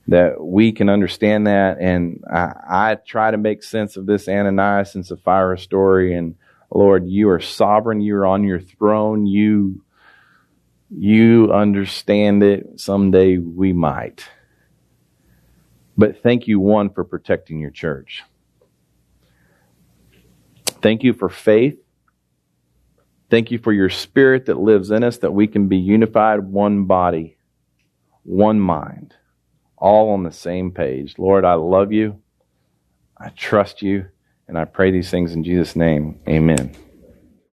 That 0.09 0.43
we 0.43 0.73
can 0.73 0.89
understand 0.89 1.47
that, 1.47 1.77
and 1.80 2.21
I, 2.30 2.51
I 2.69 2.95
try 2.95 3.32
to 3.32 3.38
make 3.38 3.63
sense 3.63 3.95
of 3.95 4.05
this 4.05 4.27
Ananias 4.27 4.95
and 4.95 5.05
Sapphira 5.05 5.57
story 5.57 6.13
and 6.15 6.36
Lord, 6.69 7.07
you 7.07 7.30
are 7.30 7.39
sovereign. 7.39 8.01
You 8.01 8.17
are 8.17 8.25
on 8.25 8.43
your 8.43 8.59
throne. 8.59 9.25
You, 9.25 9.82
you 10.89 11.53
understand 11.53 12.43
it. 12.43 12.80
Someday 12.80 13.38
we 13.38 13.71
might. 13.71 14.27
But 15.97 16.21
thank 16.21 16.45
you, 16.45 16.59
one, 16.59 16.89
for 16.89 17.05
protecting 17.05 17.61
your 17.61 17.71
church. 17.71 18.23
Thank 20.82 21.03
you 21.03 21.13
for 21.13 21.30
faith. 21.30 21.77
Thank 23.30 23.51
you 23.51 23.59
for 23.59 23.71
your 23.71 23.89
spirit 23.89 24.47
that 24.47 24.59
lives 24.59 24.91
in 24.91 25.03
us, 25.03 25.19
that 25.19 25.32
we 25.34 25.47
can 25.47 25.67
be 25.67 25.77
unified, 25.77 26.39
one 26.39 26.86
body, 26.86 27.38
one 28.23 28.59
mind, 28.59 29.13
all 29.77 30.11
on 30.11 30.23
the 30.23 30.32
same 30.32 30.71
page. 30.71 31.15
Lord, 31.17 31.45
I 31.45 31.53
love 31.53 31.91
you. 31.91 32.21
I 33.17 33.30
trust 33.30 33.82
you. 33.82 34.07
And 34.47 34.57
I 34.57 34.65
pray 34.65 34.89
these 34.89 35.11
things 35.11 35.34
in 35.34 35.43
Jesus' 35.43 35.75
name. 35.75 36.19
Amen. 36.27 36.75